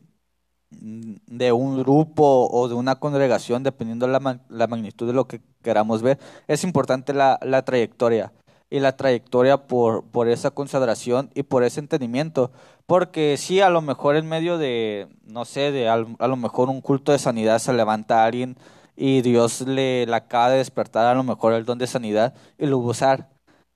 [0.71, 6.01] de un grupo o de una congregación, dependiendo la, la magnitud de lo que queramos
[6.01, 8.33] ver, es importante la, la trayectoria
[8.69, 12.51] y la trayectoria por, por esa consagración y por ese entendimiento.
[12.87, 16.69] Porque sí, a lo mejor en medio de, no sé, de al- a lo mejor
[16.69, 18.57] un culto de sanidad se levanta alguien
[18.95, 22.65] y Dios le, le acaba de despertar a lo mejor el don de sanidad y
[22.65, 23.29] lo usar.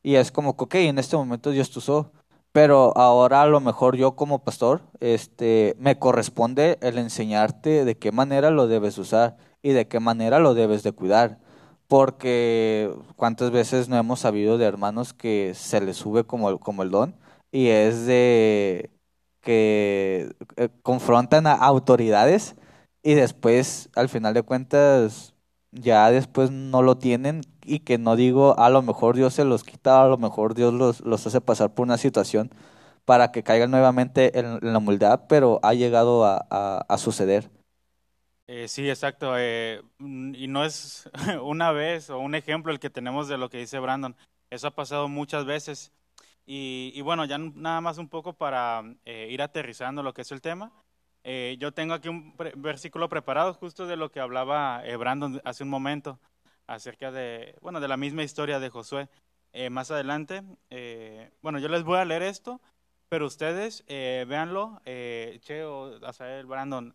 [0.03, 2.11] Y es como que, ok, en este momento Dios te usó.
[2.51, 8.11] Pero ahora a lo mejor yo como pastor, este, me corresponde el enseñarte de qué
[8.11, 11.39] manera lo debes usar y de qué manera lo debes de cuidar.
[11.87, 16.83] Porque cuántas veces no hemos sabido de hermanos que se les sube como el, como
[16.83, 17.15] el don
[17.51, 18.91] y es de
[19.41, 22.55] que eh, confrontan a autoridades
[23.03, 25.33] y después, al final de cuentas,
[25.71, 29.63] ya después no lo tienen y que no digo, a lo mejor Dios se los
[29.63, 32.51] quita, a lo mejor Dios los, los hace pasar por una situación
[33.05, 37.51] para que caigan nuevamente en, en la humildad, pero ha llegado a, a- a suceder.
[38.47, 39.33] Eh, sí, exacto.
[39.37, 41.09] eh, y no es
[41.43, 44.15] una vez o un ejemplo el que tenemos de lo que dice Brandon.
[44.49, 45.91] Eso ha pasado muchas veces.
[46.45, 50.31] Y, y bueno, ya nada más un poco para eh, ir aterrizando lo que es
[50.31, 50.71] el tema.
[51.23, 55.41] Eh, yo tengo aquí un pre- versículo preparado justo de lo que hablaba eh, Brandon
[55.43, 56.19] hace un momento
[56.69, 59.09] acerca de, bueno, de la misma historia de Josué.
[59.51, 62.61] Eh, más adelante, eh, bueno, yo les voy a leer esto,
[63.09, 66.93] pero ustedes eh, véanlo, eh, Cheo, Azael, Brandon,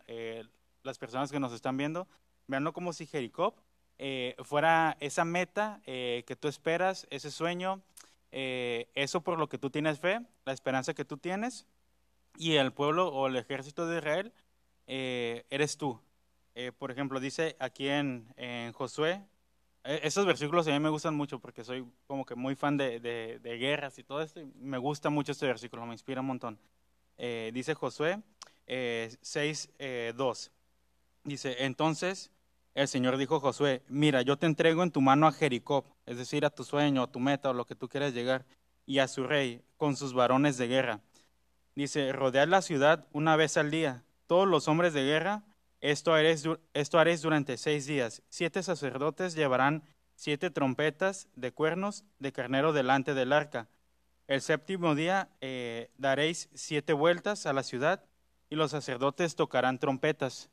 [0.84, 2.06] las personas que nos están viendo,
[2.46, 3.54] véanlo como si Jericó
[4.44, 7.80] fuera esa meta que tú esperas, ese sueño,
[8.30, 11.66] eso por lo que tú tienes fe, la esperanza que tú tienes,
[12.36, 14.32] y el pueblo o el ejército de Israel
[14.86, 16.00] eres tú.
[16.78, 19.22] Por ejemplo, dice aquí en, en Josué,
[19.84, 23.58] esos versículos a mí me gustan mucho porque soy como que muy fan de, de-
[23.58, 24.40] guerras y todo esto.
[24.58, 26.58] me gusta mucho este versículo, me inspira un montón.
[27.18, 28.20] Eh, dice Josué
[28.66, 30.50] eh, 6, eh, 2.
[31.24, 32.30] Dice, entonces
[32.74, 36.16] el Señor dijo a Josué, mira, yo te entrego en tu mano a Jericó, es
[36.16, 38.44] decir, a tu sueño, a tu meta, o lo que tú quieras llegar,
[38.84, 41.00] y a su rey, con sus varones de guerra.
[41.74, 44.02] Dice, rodead la ciudad una vez al día.
[44.26, 45.42] Todos los hombres de guerra,
[45.84, 48.22] esto haréis, esto haréis durante seis días.
[48.30, 49.82] Siete sacerdotes llevarán
[50.14, 53.68] siete trompetas de cuernos de carnero delante del arca.
[54.26, 58.02] El séptimo día eh, daréis siete vueltas a la ciudad
[58.48, 60.48] y los sacerdotes tocarán trompetas.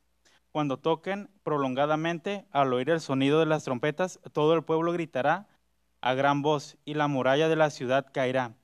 [0.51, 5.47] Cuando toquen prolongadamente, al oír el sonido de las trompetas, todo el pueblo gritará
[6.01, 8.55] a gran voz y la muralla de la ciudad caerá.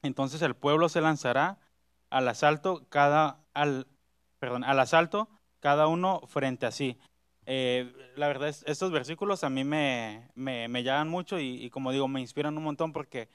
[0.00, 1.58] Entonces el pueblo se lanzará
[2.08, 3.86] al asalto cada al
[4.38, 5.28] perdón, al asalto
[5.66, 6.96] cada uno frente a sí.
[7.44, 12.06] Eh, la verdad es, estos versículos a mí me, me, llaman mucho y, como digo
[12.06, 13.28] me inspiran un montón porque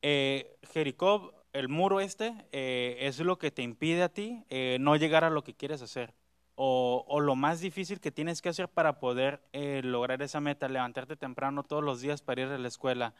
[0.00, 4.94] eh, Jericó, el muro este, eh, es lo que te impide a ti eh, no
[4.94, 6.14] llegar a lo que quieres hacer.
[6.54, 9.42] O, o lo más difícil que tienes que hacer para poder
[9.82, 13.14] lograr esa meta, levantarte temprano todos los días para ir a la escuela,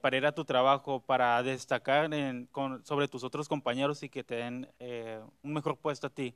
[0.00, 2.08] para ir a tu trabajo, para destacar
[2.84, 4.70] sobre tus otros compañeros y que te den
[5.42, 6.34] un mejor puesto a ti,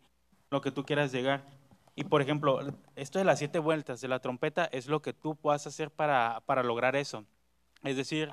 [0.53, 1.43] lo que tú quieras llegar.
[1.97, 2.61] Y por ejemplo,
[2.95, 6.43] esto de las siete vueltas de la trompeta es lo que tú puedas hacer para,
[6.47, 7.25] para lograr eso.
[7.83, 8.33] Es decir,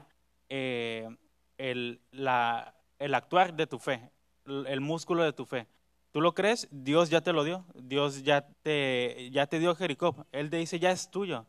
[0.50, 1.10] eh,
[1.58, 4.12] el, la, el actuar de tu fe,
[4.46, 5.68] el, músculo de tu fe.
[6.12, 6.68] ¿Tú lo crees?
[6.72, 7.66] Dios ya te lo dio.
[7.74, 10.28] Dios ya te, ya te dio Jericó.
[10.32, 11.46] Él te dice, ya es tuyo.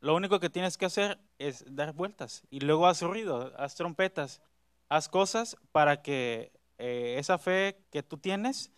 [0.00, 4.42] Lo único que tienes que hacer es dar vueltas y luego haz ruido, haz trompetas,
[4.88, 8.72] haz cosas para que eh, esa fe que tú tienes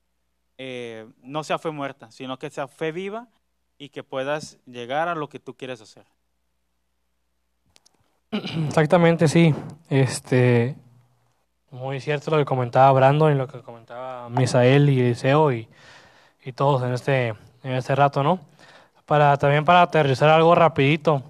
[0.58, 3.28] eh, no sea fe muerta, sino que sea fe viva
[3.78, 6.04] y que puedas llegar a lo que tú quieres hacer.
[8.30, 9.54] Exactamente, sí.
[9.90, 10.76] Este,
[11.70, 15.68] muy cierto lo que comentaba Brandon y lo que comentaba Misael y Eliseo y,
[16.44, 18.40] y todos en este, en este rato, ¿no?
[19.06, 21.22] Para, también para aterrizar algo rapidito.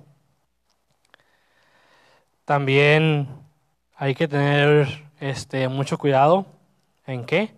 [2.44, 3.26] También
[3.96, 6.46] hay que tener este, mucho cuidado
[7.06, 7.54] en qué.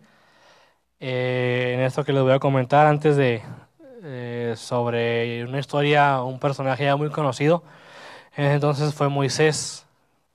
[0.98, 3.42] Eh, en esto que les voy a comentar antes de
[4.02, 7.64] eh, sobre una historia, un personaje ya muy conocido.
[8.36, 9.86] En ese entonces fue Moisés.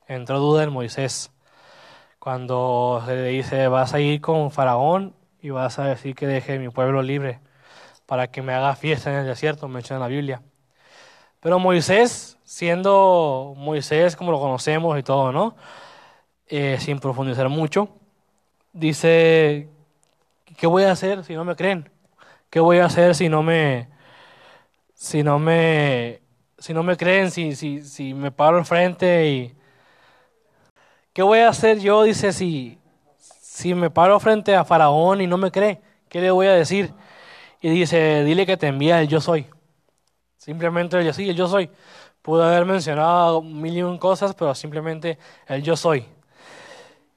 [0.08, 1.32] Entró duda en Moisés.
[2.20, 6.60] Cuando se le dice, vas a ir con Faraón y vas a decir que deje
[6.60, 7.40] mi pueblo libre
[8.06, 10.42] para que me haga fiesta en el desierto, menciona en la Biblia.
[11.40, 15.56] Pero Moisés, siendo Moisés como lo conocemos y todo, ¿no?
[16.48, 17.90] Eh, sin profundizar mucho,
[18.74, 19.70] dice,
[20.58, 21.90] ¿qué voy a hacer si no me creen?
[22.50, 23.90] ¿Qué voy a hacer si no me,
[24.94, 26.22] si no me,
[26.58, 29.56] si no me creen, si, si, si me paro al frente y
[31.14, 32.04] ¿qué voy a hacer yo?
[32.04, 32.78] Dice, si,
[33.18, 36.94] si me paro frente a Faraón y no me cree, ¿qué le voy a decir?
[37.62, 39.48] Y dice, dile que te envía el yo soy.
[40.38, 41.72] Simplemente el yo sí, el yo soy.
[42.22, 46.08] Pudo haber mencionado mil y un cosas, pero simplemente el yo soy.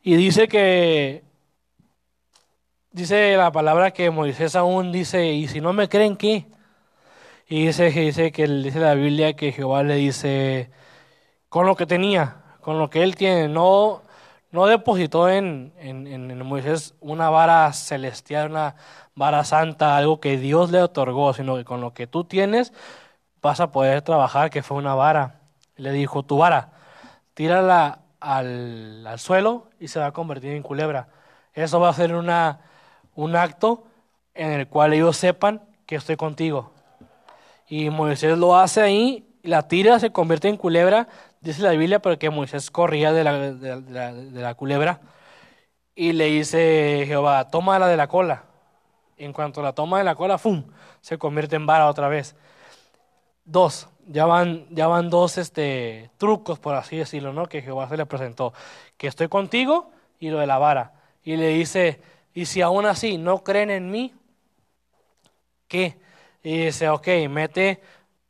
[0.03, 1.24] Y dice que,
[2.95, 6.47] dice la palabra que Moisés aún dice, y si no me creen, ¿qué?
[7.49, 10.71] Y dice, dice que dice la Biblia que Jehová le dice,
[11.49, 14.03] con lo que tenía, con lo que él tiene, no,
[14.53, 18.77] no depositó en, en, en Moisés una vara celestial, una
[19.15, 22.73] vara santa, algo que Dios le otorgó, sino que con lo que tú tienes
[23.43, 25.41] vas a poder trabajar, que fue una vara.
[25.77, 26.73] Le dijo, tu vara,
[27.35, 31.09] tírala al, al suelo y se va a convertir en culebra.
[31.55, 32.61] Eso va a ser una,
[33.15, 33.85] un acto
[34.35, 36.73] en el cual ellos sepan que estoy contigo.
[37.69, 41.09] Y Moisés lo hace ahí, la tira, se convierte en culebra,
[41.41, 45.01] dice la Biblia, pero que Moisés corría de la, de, la, de la culebra.
[45.95, 48.45] Y le dice Jehová, tómala de la cola.
[49.17, 50.65] En cuanto la toma de la cola, ¡fum!
[51.01, 52.35] Se convierte en vara otra vez.
[53.45, 57.47] Dos, ya van, ya van dos este, trucos, por así decirlo, ¿no?
[57.47, 58.53] Que Jehová se le presentó.
[58.97, 60.95] Que estoy contigo y lo de la vara.
[61.23, 62.01] Y le dice,
[62.35, 64.13] y si aún así no creen en mí,
[65.69, 65.97] qué?
[66.43, 67.81] Y dice, ok, mete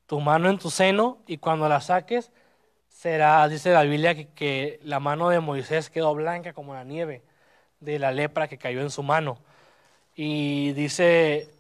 [0.06, 2.30] tu mano en tu seno y cuando la saques,
[2.88, 7.22] será, dice la Biblia, que, que la mano de Moisés quedó blanca como la nieve
[7.80, 9.38] de la lepra que cayó en su mano.
[10.14, 11.50] Y dice,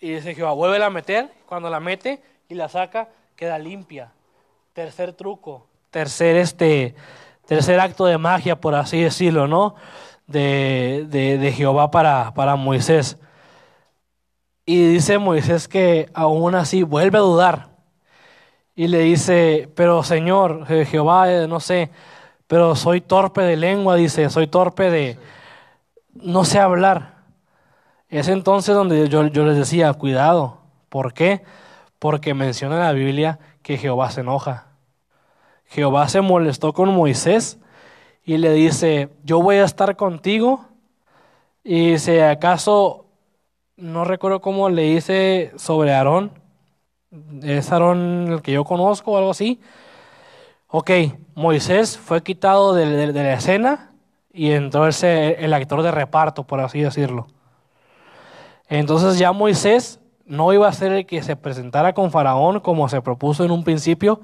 [0.00, 4.12] y dice Jehová, vuelve a meter, cuando la mete y la saca, queda limpia.
[4.72, 6.94] Tercer truco, tercer, este,
[7.46, 9.76] tercer acto de magia, por así decirlo, ¿no?
[10.32, 13.18] De, de, de Jehová para, para Moisés.
[14.64, 17.68] Y dice Moisés que aún así vuelve a dudar.
[18.74, 21.90] Y le dice, pero Señor, eh, Jehová, eh, no sé,
[22.46, 25.18] pero soy torpe de lengua, dice, soy torpe de,
[26.14, 27.16] no sé hablar.
[28.08, 30.58] Es entonces donde yo, yo les decía, cuidado.
[30.88, 31.42] ¿Por qué?
[31.98, 34.68] Porque menciona en la Biblia que Jehová se enoja.
[35.66, 37.58] Jehová se molestó con Moisés
[38.24, 40.66] y le dice, yo voy a estar contigo.
[41.64, 43.06] Y si acaso,
[43.76, 46.32] no recuerdo cómo le dice sobre Aarón,
[47.42, 49.60] es Aarón el que yo conozco o algo así.
[50.68, 50.90] Ok,
[51.34, 53.92] Moisés fue quitado de, de- la escena
[54.32, 57.26] y entró ese, el actor de reparto, por así decirlo.
[58.68, 63.02] Entonces ya Moisés no iba a ser el que se presentara con Faraón como se
[63.02, 64.20] propuso en un principio,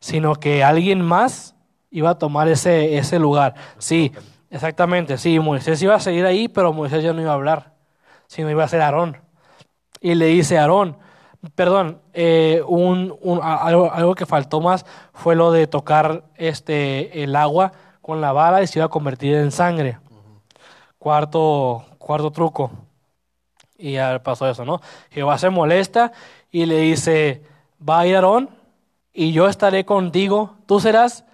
[0.00, 1.56] sino que alguien más
[1.90, 3.54] iba a tomar ese, ese lugar.
[3.78, 4.12] Sí,
[4.50, 7.74] exactamente, sí, Moisés iba a seguir ahí, pero Moisés ya no iba a hablar,
[8.26, 9.16] sino iba a ser Aarón.
[10.00, 10.96] Y le dice Aarón,
[11.54, 12.62] perdón, eh,
[13.42, 18.66] algo que faltó más fue lo de tocar este, el agua con la vara y
[18.66, 19.98] se iba a convertir en sangre.
[20.98, 22.70] Cuarto, cuarto truco.
[23.78, 24.80] Y ya pasó eso, ¿no?
[25.10, 26.12] Jehová se molesta
[26.50, 27.42] y le dice,
[27.86, 28.50] va a ir Aarón
[29.12, 30.56] y yo estaré contigo.
[30.66, 31.24] Tú serás,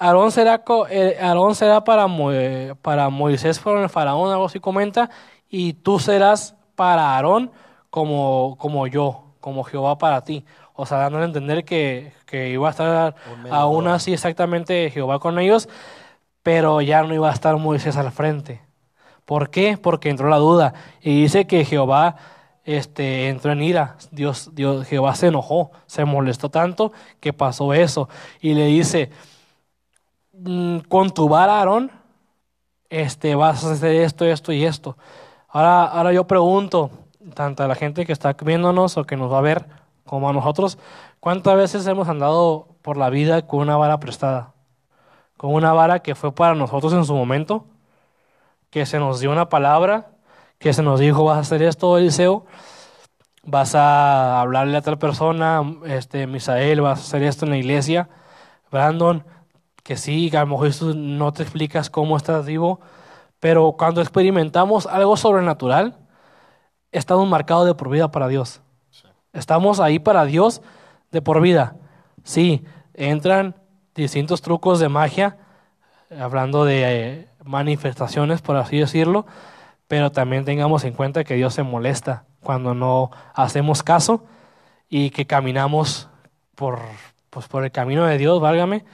[0.00, 4.46] Aarón será, co- eh, Aarón será para, Mo- eh, para Moisés, para el faraón, algo
[4.46, 5.10] así comenta,
[5.50, 7.52] y tú serás para Aarón
[7.90, 10.44] como, como yo, como Jehová para ti.
[10.74, 15.18] O sea, dándole a entender que, que iba a estar Un aún así exactamente Jehová
[15.20, 15.68] con ellos,
[16.42, 18.60] pero ya no iba a estar Moisés al frente.
[19.24, 19.78] ¿Por qué?
[19.78, 20.74] Porque entró la duda.
[21.02, 22.16] Y dice que Jehová
[22.64, 23.96] este, entró en ira.
[24.12, 28.08] Dios, Dios, Jehová se enojó, se molestó tanto que pasó eso.
[28.40, 29.10] Y le dice,
[30.44, 31.90] "Mm, con tu vara, Aarón,
[32.88, 34.96] este, vas a hacer esto, esto y esto.
[35.48, 36.90] Ahora, ahora yo pregunto,
[37.34, 39.66] tanto a la gente que está viéndonos o que nos va a ver,
[40.04, 40.78] como a nosotros,
[41.20, 44.54] ¿cuántas veces hemos andado por la vida con una vara prestada?
[45.36, 47.66] Con una vara que fue para nosotros en su momento,
[48.70, 50.10] que se nos dio una palabra,
[50.58, 52.44] que se nos dijo, vas a hacer esto, Eliseo,
[53.44, 58.08] vas a hablarle a tal persona, este, Misael, vas a hacer esto en la iglesia,
[58.70, 59.24] Brandon,
[59.82, 62.80] que sí, a lo mejor no te explicas cómo estás vivo,
[63.38, 65.96] pero cuando experimentamos algo sobrenatural,
[66.92, 68.60] estamos marcados de por vida para Dios.
[69.32, 70.62] Estamos ahí para Dios
[71.10, 71.76] de por vida.
[72.24, 72.64] Sí,
[72.94, 73.54] entran
[73.94, 75.38] distintos trucos de magia,
[76.18, 79.26] hablando de eh, manifestaciones, por así decirlo,
[79.88, 84.24] pero también tengamos en cuenta que Dios se molesta cuando no hacemos caso
[84.88, 86.08] y que caminamos
[86.54, 86.80] por,
[87.30, 88.84] pues, por el camino de Dios, válgame,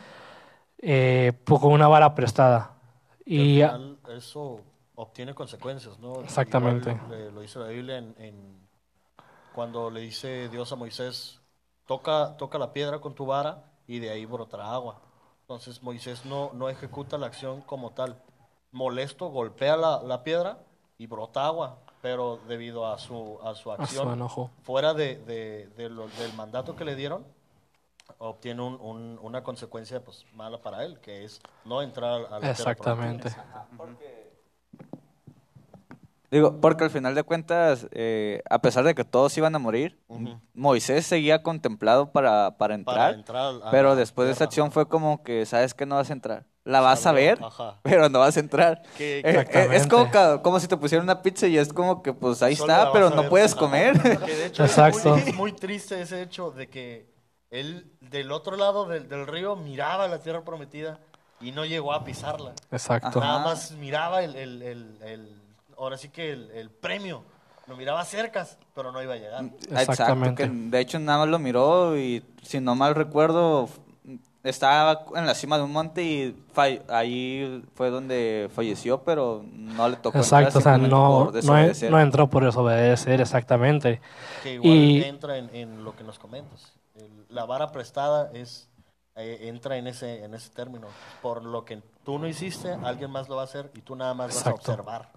[0.78, 2.72] eh, pues, con una vara prestada.
[3.24, 4.60] Y, al final eso
[4.94, 6.20] obtiene consecuencias, ¿no?
[6.20, 6.90] Exactamente.
[6.90, 8.66] Igual, lo dice la Biblia en, en-
[9.54, 11.40] cuando le dice Dios a Moisés,
[11.86, 15.00] toca, toca la piedra con tu vara y de ahí brotará agua.
[15.42, 18.22] Entonces Moisés no, no ejecuta la acción como tal.
[18.72, 20.58] Molesto, golpea la, la piedra
[20.98, 24.50] y brota agua, pero debido a su, a su a su acción enojo.
[24.62, 27.26] fuera de, de- de lo- del mandato que le dieron,
[28.18, 32.50] obtiene un- un- una consecuencia pues, mala para él, que es no entrar a la
[32.50, 33.30] Exactamente.
[36.28, 39.96] Digo, porque al final de cuentas, eh, a pesar de que todos iban a morir.
[40.54, 44.44] Moisés seguía contemplado para, para entrar, para entrar a pero después de tierra.
[44.46, 46.44] acción fue como que, ¿sabes que No vas a entrar.
[46.64, 47.78] La vas a ver, Ajá.
[47.84, 48.82] pero no vas a entrar.
[48.98, 52.57] Eh, eh, es como, si te pusieran una pizza y es como que, pues ahí
[52.57, 53.30] Solo está, pero no ver.
[53.30, 53.61] puedes Ajá.
[53.61, 53.92] comer.
[54.02, 55.14] Que de hecho Exacto.
[55.14, 57.07] es muy, muy triste ese hecho de que
[57.51, 60.99] él del otro lado del, del río miraba la tierra prometida
[61.40, 62.53] y no llegó a pisarla.
[62.70, 63.18] Exacto.
[63.18, 63.20] Ajá.
[63.20, 65.42] Nada más miraba el, el- el- el-
[65.78, 67.22] ahora sí que el, el premio.
[67.66, 69.44] Lo miraba cerca, pero no iba a llegar.
[69.44, 70.44] Exacto, Exactamente.
[70.44, 73.68] que de hecho nada más lo miró y si no mal recuerdo
[74.44, 76.44] estaba en la cima de un monte y
[76.88, 81.32] ahí fue donde falleció, pero no le tocó entrar Exacto, o sea, no, por no,
[81.32, 81.90] desobedecer.
[81.90, 84.01] no entró por desobedecer, exactamente.
[84.44, 86.72] Que igual Y- entra en, en lo que nos comentas.
[87.28, 88.68] La vara prestada es
[89.16, 90.86] eh, entra en ese en ese término.
[91.22, 94.14] Por lo que tú no hiciste, alguien más lo va a hacer y tú nada
[94.14, 94.50] más Exacto.
[94.50, 95.08] vas a observar.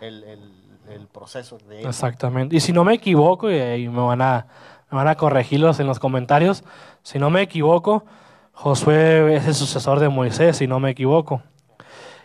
[0.00, 1.86] el, el- el proceso de él.
[1.86, 2.54] Exactamente.
[2.56, 4.46] Y si no me equivoco, y, y me, van a,
[4.90, 6.62] me van a corregirlos en los comentarios,
[7.02, 8.04] si no me equivoco,
[8.52, 11.40] Josué es el sucesor de Moisés, si no me equivoco.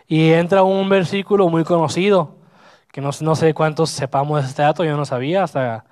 [0.06, 2.36] Y entra un versículo muy conocido,
[2.92, 5.86] que no, no sé cuántos sepamos de este dato, yo no sabía hasta,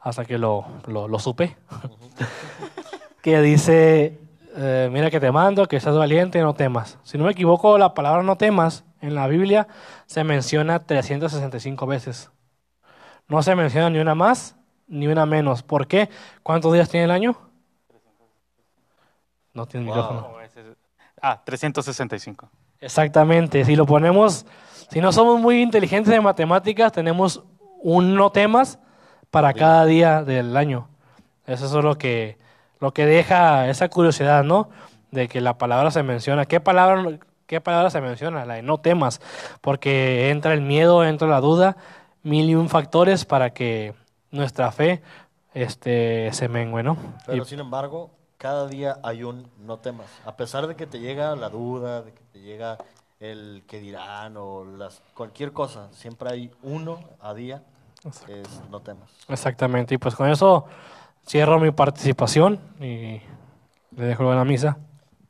[0.00, 1.58] hasta que lo, lo, lo supe,
[3.24, 4.20] que dice,
[4.54, 6.98] eh, mira que te mando, que seas valiente, no temas.
[7.04, 9.66] Si no me equivoco, la palabra no temas en la Biblia
[10.04, 12.30] se menciona 365 veces.
[13.26, 14.56] No se menciona ni una más
[14.88, 15.62] ni una menos.
[15.62, 16.10] ¿Por qué?
[16.42, 17.34] ¿Cuántos días tiene el año?
[19.54, 19.94] No tiene Wow.
[19.96, 20.28] micrófono.
[21.22, 22.50] Ah, 365.
[22.78, 23.64] Exactamente.
[23.64, 24.44] Si lo ponemos,
[24.90, 27.42] si no somos muy inteligentes en matemáticas, tenemos
[27.80, 28.78] un no temas
[29.30, 30.90] para cada día del año.
[31.46, 32.43] Eso es lo que,
[32.84, 34.68] lo que deja esa curiosidad, ¿no?
[35.10, 36.44] De que la palabra se menciona.
[36.44, 38.44] ¿Qué palabra, qué palabra se menciona?
[38.44, 39.22] La de no temas.
[39.62, 41.78] Porque entra el miedo, entra la duda,
[42.22, 43.94] mil y un factores para que
[44.30, 45.00] nuestra fe
[45.54, 46.98] este, se mengue, ¿no?
[47.24, 50.06] Pero Y- sin embargo, cada día hay un no temas.
[50.26, 52.76] A pesar de que te llega la duda, de que te llega
[53.18, 57.62] el que dirán o las, cualquier cosa, siempre hay uno a día,
[58.28, 59.08] es no temas.
[59.26, 60.66] Exactamente, y pues con eso
[61.26, 63.20] cierro mi participación y
[63.96, 64.78] le dejo la misa.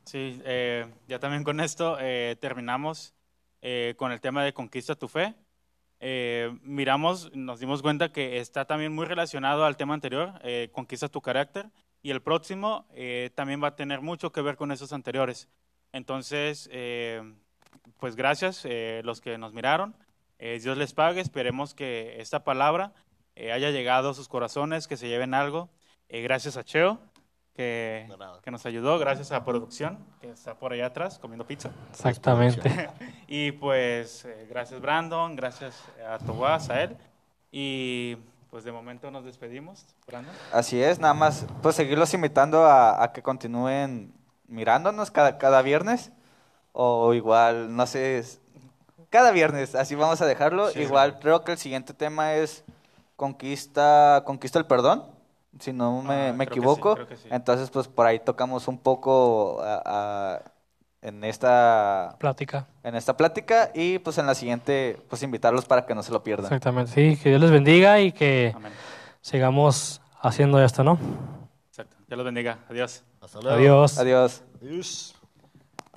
[0.05, 3.13] Sí, eh, ya también con esto eh, terminamos
[3.61, 5.33] eh, con el tema de conquista tu fe.
[5.99, 11.09] Eh, miramos, nos dimos cuenta que está también muy relacionado al tema anterior, eh, conquista
[11.09, 11.67] tu carácter,
[12.03, 15.49] y el próximo eh, también va a tener mucho que ver con esos anteriores.
[15.91, 16.69] Entonces,
[17.97, 18.67] pues gracias
[19.03, 19.95] los que nos miraron.
[20.37, 21.21] Dios les pague.
[21.21, 22.91] Esperemos que esta palabra
[23.37, 25.69] haya llegado a sus corazones, que se lleven algo.
[26.09, 26.99] Eh, gracias a Cheo,
[27.53, 28.07] que,
[28.51, 28.99] nos ayudó.
[28.99, 31.71] Gracias a producción, que está por allá atrás comiendo pizza.
[31.91, 32.89] Exactamente.
[33.27, 36.95] Y pues eh, gracias Brandon, gracias a Tobás, a él.
[37.51, 38.17] Y
[38.51, 40.33] pues de momento nos despedimos, Brandon.
[40.53, 44.13] Así es, nada más, pues seguirlos invitando a, a que continúen
[44.47, 46.11] mirándonos cada, cada viernes.
[46.71, 48.21] O igual, no sé,
[49.09, 50.69] cada viernes, así vamos a dejarlo.
[50.71, 50.81] Sí.
[50.81, 52.65] igual creo que el siguiente tema es
[53.15, 55.05] conquista, conquista el perdón,
[55.59, 56.97] si no me, Ah, me sí, equivoco.
[57.15, 57.27] sí.
[57.31, 60.41] Entonces, pues por ahí tocamos un poco a- a-
[61.01, 62.65] en esta Plática.
[62.83, 66.23] en esta plática y pues en la siguiente pues invitarlos para que no se lo
[66.23, 66.45] pierdan.
[66.45, 66.91] Exactamente.
[66.91, 68.73] Sí, que Dios les bendiga y que Amén.
[69.21, 70.97] sigamos haciendo esto, ¿no?
[71.69, 71.95] Exacto.
[72.07, 72.57] Dios los bendiga.
[72.69, 73.03] Adiós.
[73.21, 73.55] Hasta luego.
[73.57, 73.97] Adiós.
[73.99, 74.43] Adiós.
[74.61, 75.14] Adiós.